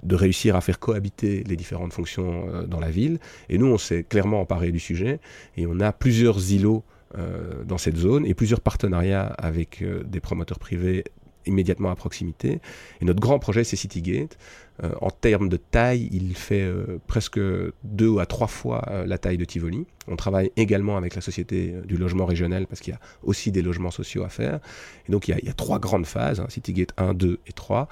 réussir 0.10 0.56
à 0.56 0.62
faire 0.62 0.80
cohabiter 0.80 1.44
les 1.44 1.56
différentes 1.56 1.94
fonctions 1.94 2.48
euh, 2.48 2.66
dans 2.66 2.80
la 2.80 2.90
ville. 2.90 3.20
Et 3.50 3.60
nous, 3.60 3.68
on 3.68 3.78
s'est 3.78 4.04
clairement 4.04 4.42
emparé 4.42 4.72
du 4.72 4.80
sujet 4.80 5.20
et 5.56 5.68
on 5.68 5.80
a 5.80 5.92
plusieurs 5.92 6.52
îlots 6.52 6.84
euh, 7.16 7.64
dans 7.64 7.78
cette 7.78 7.98
zone 7.98 8.26
et 8.26 8.34
plusieurs 8.34 8.62
partenariats 8.62 9.28
avec 9.38 9.84
euh, 9.84 10.04
des 10.04 10.20
promoteurs 10.20 10.58
privés 10.60 11.04
immédiatement 11.46 11.90
à 11.90 11.96
proximité. 11.96 12.60
Et 13.02 13.06
notre 13.06 13.20
grand 13.20 13.40
projet, 13.40 13.64
c'est 13.64 13.76
Citygate. 13.76 14.38
Euh, 14.84 14.92
en 15.00 15.10
termes 15.10 15.48
de 15.48 15.58
taille, 15.58 16.10
il 16.12 16.36
fait 16.36 16.62
euh, 16.62 17.00
presque 17.08 17.40
deux 17.84 18.20
à 18.20 18.26
trois 18.26 18.48
fois 18.48 18.84
euh, 18.90 19.06
la 19.06 19.18
taille 19.18 19.38
de 19.38 19.46
Tivoli. 19.46 19.86
On 20.08 20.18
travaille 20.18 20.52
également 20.58 20.98
avec 20.98 21.16
la 21.16 21.22
société 21.22 21.76
du 21.86 21.96
logement 21.96 22.26
régional 22.26 22.68
parce 22.68 22.82
qu'il 22.82 22.92
y 22.92 22.96
a 22.96 23.00
aussi 23.24 23.52
des 23.52 23.62
logements 23.62 23.92
sociaux 23.92 24.24
à 24.24 24.30
faire. 24.30 24.60
Et 25.08 25.12
donc 25.12 25.30
il 25.30 25.40
y 25.42 25.50
a, 25.50 25.54
trois 25.54 25.80
grandes 25.80 26.06
phases, 26.06 26.42
hein, 26.42 26.48
Citygate 26.50 26.92
1, 26.98 27.14
2 27.14 27.40
et 27.48 27.54
3. 27.54 27.88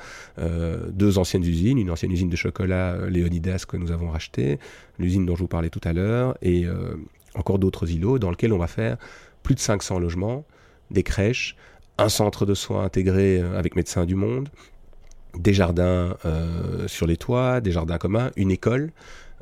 deux 0.89 1.17
anciennes 1.17 1.43
usines, 1.43 1.77
une 1.77 1.89
ancienne 1.89 2.11
usine 2.11 2.29
de 2.29 2.35
chocolat 2.35 2.97
Léonidas 3.07 3.65
que 3.67 3.77
nous 3.77 3.91
avons 3.91 4.09
rachetée, 4.11 4.59
l'usine 4.99 5.25
dont 5.25 5.35
je 5.35 5.41
vous 5.41 5.47
parlais 5.47 5.69
tout 5.69 5.81
à 5.83 5.93
l'heure, 5.93 6.37
et 6.41 6.65
encore 7.35 7.57
d'autres 7.57 7.89
îlots 7.91 8.19
dans 8.19 8.29
lesquels 8.29 8.53
on 8.53 8.59
va 8.59 8.67
faire 8.67 8.97
plus 9.41 9.55
de 9.55 9.59
500 9.59 9.99
logements, 9.99 10.45
des 10.91 11.03
crèches, 11.03 11.55
un 12.03 12.09
centre 12.09 12.45
de 12.45 12.53
soins 12.53 12.83
intégré 12.83 13.39
euh, 13.39 13.57
avec 13.57 13.75
Médecins 13.75 14.05
du 14.05 14.15
Monde, 14.15 14.49
des 15.37 15.53
jardins 15.53 16.17
euh, 16.25 16.87
sur 16.87 17.07
les 17.07 17.17
toits, 17.17 17.61
des 17.61 17.71
jardins 17.71 17.97
communs, 17.97 18.31
une 18.35 18.51
école, 18.51 18.91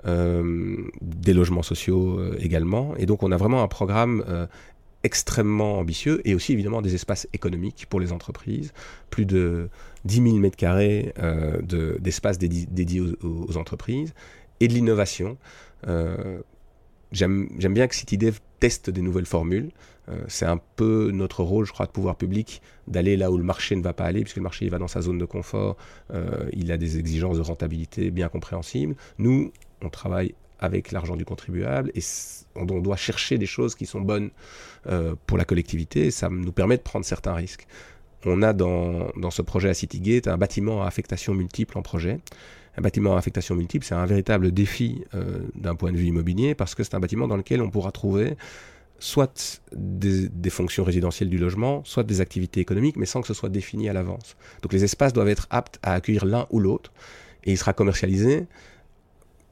euh, 0.05 0.77
des 1.01 1.33
logements 1.33 1.63
sociaux 1.63 2.21
également. 2.37 2.95
Et 2.97 3.05
donc 3.05 3.23
on 3.23 3.31
a 3.31 3.37
vraiment 3.37 3.61
un 3.61 3.67
programme 3.67 4.23
extrêmement 5.03 5.79
ambitieux 5.79 6.21
et 6.23 6.33
aussi 6.33 6.53
évidemment 6.53 6.81
des 6.81 6.95
espaces 6.95 7.27
économiques 7.33 7.87
pour 7.89 7.99
les 7.99 8.13
entreprises, 8.13 8.71
plus 9.09 9.25
de 9.25 9.69
10 10.05 10.23
000 10.23 10.35
mètres 10.37 10.55
carrés 10.55 11.13
d'espace 11.99 12.37
dédiés 12.37 13.01
aux, 13.21 13.57
entreprises 13.57 14.13
et 14.61 14.67
de 14.69 14.73
l'innovation. 14.73 15.37
J'aime 17.11 17.49
bien 17.59 17.87
que 17.87 17.95
CityDev 17.95 18.39
teste 18.61 18.89
des 18.89 19.01
nouvelles 19.01 19.25
formules. 19.25 19.71
Euh, 20.07 20.21
c'est 20.29 20.45
un 20.45 20.59
peu 20.77 21.11
notre 21.11 21.43
rôle, 21.43 21.65
je 21.65 21.73
crois, 21.73 21.85
de 21.85 21.91
pouvoir 21.91 22.15
public, 22.15 22.61
d'aller 22.87 23.17
là 23.17 23.29
où 23.29 23.37
le 23.37 23.43
marché 23.43 23.75
ne 23.75 23.81
va 23.81 23.91
pas 23.91 24.05
aller, 24.05 24.21
puisque 24.21 24.37
le 24.37 24.43
marché 24.43 24.65
il 24.65 24.71
va 24.71 24.77
dans 24.77 24.87
sa 24.87 25.01
zone 25.01 25.17
de 25.17 25.25
confort, 25.25 25.75
euh, 26.13 26.49
il 26.53 26.71
a 26.71 26.77
des 26.77 26.97
exigences 26.97 27.37
de 27.37 27.41
rentabilité 27.41 28.11
bien 28.11 28.29
compréhensibles. 28.29 28.95
Nous, 29.17 29.51
on 29.81 29.89
travaille 29.89 30.33
avec 30.59 30.91
l'argent 30.91 31.15
du 31.15 31.25
contribuable 31.25 31.91
et 31.95 32.01
on, 32.55 32.65
doit 32.65 32.95
chercher 32.95 33.39
des 33.39 33.47
choses 33.47 33.73
qui 33.73 33.87
sont 33.87 33.99
bonnes 34.01 34.29
euh, 34.85 35.15
pour 35.25 35.37
la 35.39 35.43
collectivité 35.43 36.05
et 36.05 36.11
ça 36.11 36.29
nous 36.29 36.51
permet 36.51 36.77
de 36.77 36.83
prendre 36.83 37.03
certains 37.03 37.33
risques. 37.33 37.65
On 38.25 38.43
a 38.43 38.53
dans, 38.53 39.09
dans 39.17 39.31
ce 39.31 39.41
projet 39.41 39.69
à 39.69 39.73
Citygate 39.73 40.27
un 40.27 40.37
bâtiment 40.37 40.83
à 40.83 40.87
affectation 40.87 41.33
multiple 41.33 41.79
en 41.79 41.81
projet. 41.81 42.19
Un 42.77 42.81
bâtiment 42.81 43.15
à 43.15 43.17
affectation 43.17 43.55
multiple, 43.55 43.85
c'est 43.85 43.95
un 43.95 44.05
véritable 44.05 44.51
défi 44.51 45.03
d'un 45.55 45.75
point 45.75 45.91
de 45.91 45.97
vue 45.97 46.05
immobilier 46.05 46.55
parce 46.55 46.73
que 46.73 46.83
c'est 46.83 46.95
un 46.95 46.99
bâtiment 47.01 47.27
dans 47.27 47.35
lequel 47.35 47.61
on 47.61 47.69
pourra 47.69 47.91
trouver 47.91 48.37
soit 49.01 49.61
des, 49.75 50.49
fonctions 50.51 50.83
résidentielles 50.83 51.29
du 51.29 51.39
logement, 51.39 51.83
soit 51.83 52.03
des 52.03 52.21
activités 52.21 52.59
économiques, 52.59 52.97
mais 52.97 53.07
sans 53.07 53.19
que 53.21 53.27
ce 53.27 53.33
soit 53.33 53.49
défini 53.49 53.89
à 53.89 53.93
l'avance. 53.93 54.37
Donc 54.61 54.71
les 54.71 54.83
espaces 54.83 55.11
doivent 55.11 55.27
être 55.27 55.47
aptes 55.49 55.79
à 55.81 55.93
accueillir 55.93 56.23
l'un 56.23 56.45
ou 56.51 56.59
l'autre, 56.59 56.93
et 57.43 57.51
il 57.51 57.57
sera 57.57 57.73
commercialisé 57.73 58.45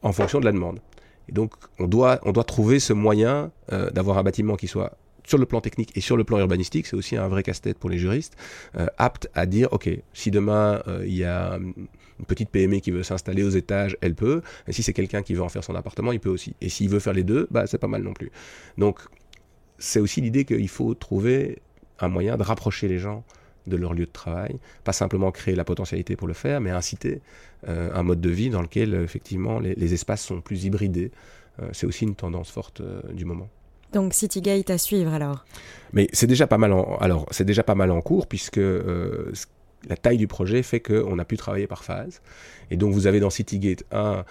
en 0.04 0.14
fonction 0.14 0.40
de 0.40 0.46
la 0.46 0.52
demande. 0.52 0.80
Et 1.28 1.32
donc 1.32 1.54
on 1.80 1.88
doit, 1.88 2.20
trouver 2.46 2.80
ce 2.80 2.94
moyen 2.94 3.52
euh, 3.72 3.90
d'avoir 3.90 4.20
un 4.20 4.24
bâtiment 4.24 4.56
qui 4.56 4.68
soit 4.68 4.98
sur 5.26 5.40
le 5.40 5.48
plan 5.48 5.62
technique 5.62 5.98
et 5.98 6.02
sur 6.02 6.16
le 6.16 6.24
plan 6.24 6.38
urbanistique, 6.38 6.86
c'est 6.86 6.96
aussi 6.96 7.18
un 7.18 7.28
vrai 7.28 7.42
casse-tête 7.42 7.80
pour 7.80 7.90
les 7.90 7.98
juristes, 7.98 8.36
euh, 8.78 8.86
apte 8.98 9.30
à 9.34 9.48
dire, 9.48 9.68
OK, 9.72 9.90
si 10.14 10.30
demain 10.30 10.82
euh, 10.88 11.04
il 11.08 11.16
y 11.16 11.24
a 11.24 11.60
une 12.20 12.26
petite 12.26 12.50
PME 12.50 12.80
qui 12.80 12.92
veut 12.92 13.04
s'installer 13.04 13.44
aux 13.44 13.50
étages, 13.50 13.98
elle 14.02 14.16
peut, 14.16 14.42
et 14.68 14.74
si 14.74 14.84
c'est 14.84 14.94
quelqu'un 14.94 15.22
qui 15.22 15.34
veut 15.34 15.42
en 15.42 15.50
faire 15.50 15.64
son 15.64 15.76
appartement, 15.76 16.12
il 16.12 16.20
peut 16.20 16.30
aussi. 16.30 16.56
Et 16.62 16.70
s'il 16.70 16.90
veut 16.90 17.00
faire 17.00 17.14
les 17.14 17.24
deux, 17.24 17.48
bah, 17.50 17.66
c'est 17.68 17.78
pas 17.78 17.88
mal 17.88 18.04
non 18.04 18.14
plus. 18.14 18.32
Donc 18.78 19.00
c'est 19.78 20.00
aussi 20.00 20.22
l'idée 20.22 20.46
qu'il 20.46 20.68
faut 20.70 20.94
trouver 20.94 21.60
un 22.00 22.10
moyen 22.10 22.38
de 22.38 22.44
rapprocher 22.44 22.88
les 22.88 23.00
gens 23.00 23.24
de 23.68 23.78
leur 23.78 23.94
lieu 23.94 24.06
de 24.06 24.12
travail, 24.12 24.58
pas 24.84 24.94
simplement 24.94 25.32
créer 25.32 25.56
la 25.56 25.64
potentialité 25.64 26.16
pour 26.16 26.28
le 26.28 26.34
faire, 26.34 26.60
mais 26.60 26.72
inciter 26.72 27.22
euh, 27.68 27.92
un 27.94 28.04
mode 28.04 28.20
de 28.20 28.30
vie 28.30 28.50
dans 28.50 28.62
lequel 28.62 28.94
effectivement 28.96 29.60
les, 29.60 29.94
espaces 29.94 30.24
sont 30.24 30.42
plus 30.42 30.66
hybridés. 30.66 31.12
Euh, 31.62 31.70
c'est 31.72 31.86
aussi 31.86 32.06
une 32.06 32.16
tendance 32.16 32.50
forte 32.50 32.82
euh, 32.82 33.02
du 33.14 33.26
moment. 33.26 33.50
Donc 33.94 34.14
Citygate 34.14 34.70
à 34.70 34.78
suivre 34.78 35.14
alors? 35.14 35.46
Mais 35.94 36.08
c'est 36.14 36.28
déjà 36.28 36.46
pas 36.48 36.58
mal 36.58 36.74
en 36.74 36.98
alors 36.98 37.26
c'est 37.32 37.46
déjà 37.46 37.64
pas 37.64 37.74
mal 37.74 37.90
en 37.90 38.02
cours 38.02 38.28
puisque 38.28 38.60
la 39.88 39.96
taille 39.96 40.18
du 40.18 40.28
projet 40.28 40.64
fait 40.64 40.80
qu'on 40.80 41.20
a 41.20 41.26
pu 41.26 41.38
travailler 41.38 41.68
par 41.68 41.84
phase. 41.84 42.22
Et 42.72 42.78
donc 42.78 42.94
vous 42.94 43.08
avez 43.08 43.20
dans 43.20 43.30
Citygate 43.30 43.84
1 43.92 44.26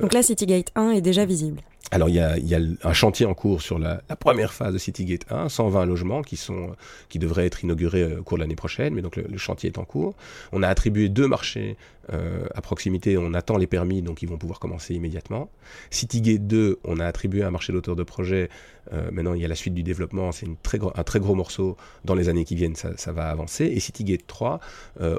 donc 0.00 0.14
là, 0.14 0.22
Citygate 0.22 0.68
1 0.74 0.92
est 0.92 1.00
déjà 1.02 1.26
visible. 1.26 1.60
Alors 1.92 2.08
il 2.08 2.14
y, 2.14 2.20
a, 2.20 2.58
un 2.84 2.92
chantier 2.94 3.26
en 3.26 3.34
cours 3.34 3.60
sur 3.60 3.78
la, 3.78 3.96
première 4.18 4.54
phase 4.54 4.72
de 4.72 4.78
Citygate 4.78 5.30
1, 5.30 5.50
120 5.50 5.84
logements 5.84 6.22
qui, 6.22 6.38
sont, 6.38 6.74
qui 7.10 7.18
devraient 7.18 7.44
être 7.44 7.62
inaugurés 7.62 8.02
euh, 8.02 8.20
au 8.20 8.22
cours 8.22 8.38
de 8.38 8.42
l'année 8.42 8.56
prochaine, 8.56 8.94
mais 8.94 9.02
donc 9.02 9.16
le, 9.16 9.36
chantier 9.36 9.68
est 9.68 9.76
en 9.76 9.84
cours. 9.84 10.14
On 10.52 10.62
a 10.62 10.68
attribué 10.68 11.10
deux 11.10 11.28
marchés 11.28 11.76
euh, 12.10 12.46
à 12.54 12.62
proximité, 12.62 13.18
on 13.18 13.34
attend 13.34 13.58
les 13.58 13.66
permis, 13.66 14.00
donc 14.00 14.22
ils 14.22 14.28
vont 14.28 14.38
pouvoir 14.38 14.58
commencer 14.58 14.94
immédiatement. 14.94 15.50
Citygate 15.90 16.46
2, 16.46 16.80
on 16.84 16.98
a 16.98 17.04
attribué 17.04 17.42
un 17.42 17.50
marché 17.50 17.74
d'auteur 17.74 17.94
de 17.94 18.04
projet, 18.04 18.48
euh, 18.94 19.10
maintenant 19.10 19.34
il 19.34 19.42
y 19.42 19.44
a 19.44 19.48
la 19.48 19.54
suite 19.54 19.74
du 19.74 19.82
développement, 19.82 20.32
c'est 20.32 20.46
un 20.46 21.02
très 21.04 21.20
gros 21.20 21.34
morceau, 21.34 21.76
dans 22.06 22.14
les 22.14 22.30
années 22.30 22.46
qui 22.46 22.54
viennent 22.54 22.74
ça, 22.74 23.12
va 23.12 23.28
avancer. 23.28 23.66
Et 23.66 23.80
Citygate 23.80 24.26
3, 24.26 24.60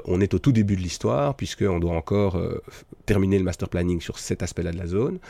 on 0.06 0.20
est 0.20 0.34
au 0.34 0.40
tout 0.40 0.50
début 0.50 0.74
de 0.74 0.80
l'histoire, 0.80 1.36
puisqu'on 1.36 1.78
doit 1.78 1.94
encore 1.94 2.36
terminer 3.06 3.38
le 3.38 3.44
master 3.44 3.68
planning 3.68 4.00
sur 4.00 4.18
cet 4.18 4.42
aspect-là 4.42 4.72
de 4.72 4.78
la 4.78 4.86
zone. 4.86 5.20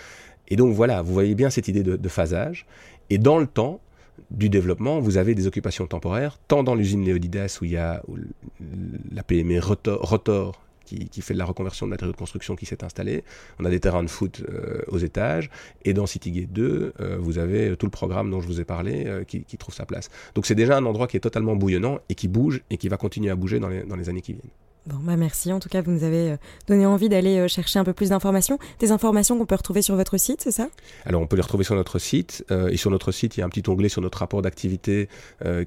Et 0.49 0.57
donc 0.57 0.75
voilà, 0.75 1.03
vous 1.03 1.13
voyez 1.13 1.35
bien 1.35 1.51
cette 1.51 1.69
idée 1.69 1.83
de, 1.83 2.09
phasage. 2.09 2.67
Et 3.11 3.19
dans 3.19 3.39
le 3.39 3.47
temps 3.47 3.81
du 4.31 4.49
développement, 4.49 5.01
vous 5.01 5.17
avez 5.17 5.35
des 5.35 5.47
occupations 5.47 5.87
temporaires, 5.87 6.39
tant 6.49 6.63
dans 6.63 6.75
l'usine 6.75 7.05
Léodidas 7.05 7.59
où 7.61 7.65
il 7.65 7.73
y 7.73 7.77
a 7.77 8.03
la 9.13 9.23
PME 9.23 9.59
Rotor, 9.61 10.61
qui, 10.85 11.23
fait 11.23 11.35
de 11.35 11.39
la 11.39 11.45
reconversion 11.45 11.87
de 11.87 11.91
matériaux 11.91 12.13
de 12.13 12.17
construction 12.17 12.57
qui 12.57 12.67
s'est 12.67 12.85
installée. 12.85 13.25
On 13.59 13.65
a 13.65 13.71
des 13.71 13.81
terrains 13.81 14.03
de 14.03 14.11
foot 14.11 14.43
euh, 14.49 14.83
aux 14.89 14.99
étages. 14.99 15.51
Et 15.85 15.95
dans 15.95 16.07
Citygate 16.07 16.53
2, 16.53 16.95
euh, 17.01 17.17
vous 17.19 17.39
avez 17.39 17.77
tout 17.77 17.87
le 17.87 17.91
programme 17.91 18.31
dont 18.31 18.41
je 18.41 18.47
vous 18.47 18.61
ai 18.61 18.65
parlé 18.65 19.05
euh, 19.07 19.25
qui, 19.25 19.45
trouve 19.57 19.75
sa 19.75 19.87
place. 19.87 20.11
Donc 20.35 20.47
c'est 20.47 20.55
déjà 20.55 20.77
un 20.77 20.85
endroit 20.85 21.07
qui 21.07 21.17
est 21.17 21.21
totalement 21.21 21.57
bouillonnant 21.57 21.99
et 22.09 22.15
qui 22.15 22.29
bouge 22.29 22.63
et 22.71 22.77
qui 22.77 22.89
va 22.89 22.97
continuer 22.97 23.31
à 23.31 23.37
bouger 23.37 23.61
dans 23.61 23.69
les, 23.69 23.83
dans 23.85 23.97
les 23.97 24.09
années 24.09 24.23
qui 24.23 24.35
viennent. 24.35 24.51
Bon, 24.87 24.97
bah 25.03 25.17
merci. 25.17 25.51
En 25.51 25.61
tout 25.61 25.71
cas, 25.71 25.81
vous 25.81 25.91
nous 25.91 26.05
avez 26.05 26.33
euh, 26.33 26.37
donné 26.69 26.85
envie 26.85 27.09
d'aller 27.09 27.39
euh, 27.39 27.49
chercher 27.49 27.79
un 27.79 27.85
peu 27.85 27.95
plus 27.95 28.11
d'informations. 28.11 28.59
Des 28.81 28.93
informations 28.93 29.39
qu'on 29.39 29.47
peut 29.47 29.55
retrouver 29.55 29.81
sur 29.81 29.97
votre 29.97 30.19
site, 30.19 30.43
c'est 30.43 30.51
ça? 30.51 30.69
Alors, 31.07 31.23
on 31.23 31.27
peut 31.27 31.37
les 31.37 31.43
retrouver 31.43 31.65
sur 31.65 31.75
notre 31.75 31.99
site. 31.99 32.45
Euh, 32.51 32.69
et 32.69 32.77
sur 32.77 32.91
notre 32.91 33.11
site, 33.11 33.37
il 33.37 33.41
y 33.41 33.43
a 33.43 33.47
un 33.47 33.49
petit 33.49 33.69
onglet 33.71 33.89
sur 33.89 34.03
notre 34.03 34.19
rapport 34.19 34.43
d'activité 34.43 35.09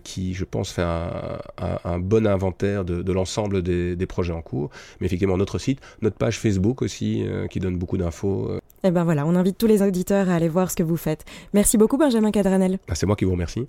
qui, 0.03 0.33
je 0.33 0.43
pense, 0.43 0.71
fait 0.71 0.83
un, 0.83 1.99
bon 1.99 2.27
inventaire 2.27 2.85
de, 2.85 3.11
l'ensemble 3.11 3.61
des, 3.61 3.95
des, 3.95 4.05
projets 4.05 4.33
en 4.33 4.41
cours. 4.41 4.69
Mais 4.99 5.07
effectivement, 5.07 5.37
notre 5.37 5.57
site, 5.57 5.79
notre 6.01 6.17
page 6.17 6.39
Facebook 6.39 6.81
aussi, 6.81 7.25
qui 7.49 7.59
donne 7.59 7.77
beaucoup 7.77 7.97
d'infos. 7.97 8.55
Et 8.83 8.87
eh 8.87 8.91
ben 8.91 9.03
voilà, 9.03 9.25
on 9.25 9.35
invite 9.35 9.57
tous 9.57 9.67
les 9.67 9.81
auditeurs 9.81 10.29
à 10.29 10.35
aller 10.35 10.49
voir 10.49 10.71
ce 10.71 10.75
que 10.75 10.83
vous 10.83 10.97
faites. 10.97 11.25
Merci 11.53 11.77
beaucoup, 11.77 11.97
Benjamin 11.97 12.31
Cadranel. 12.31 12.79
Ah, 12.87 12.95
c'est 12.95 13.05
moi 13.05 13.15
qui 13.15 13.25
vous 13.25 13.31
remercie. 13.31 13.65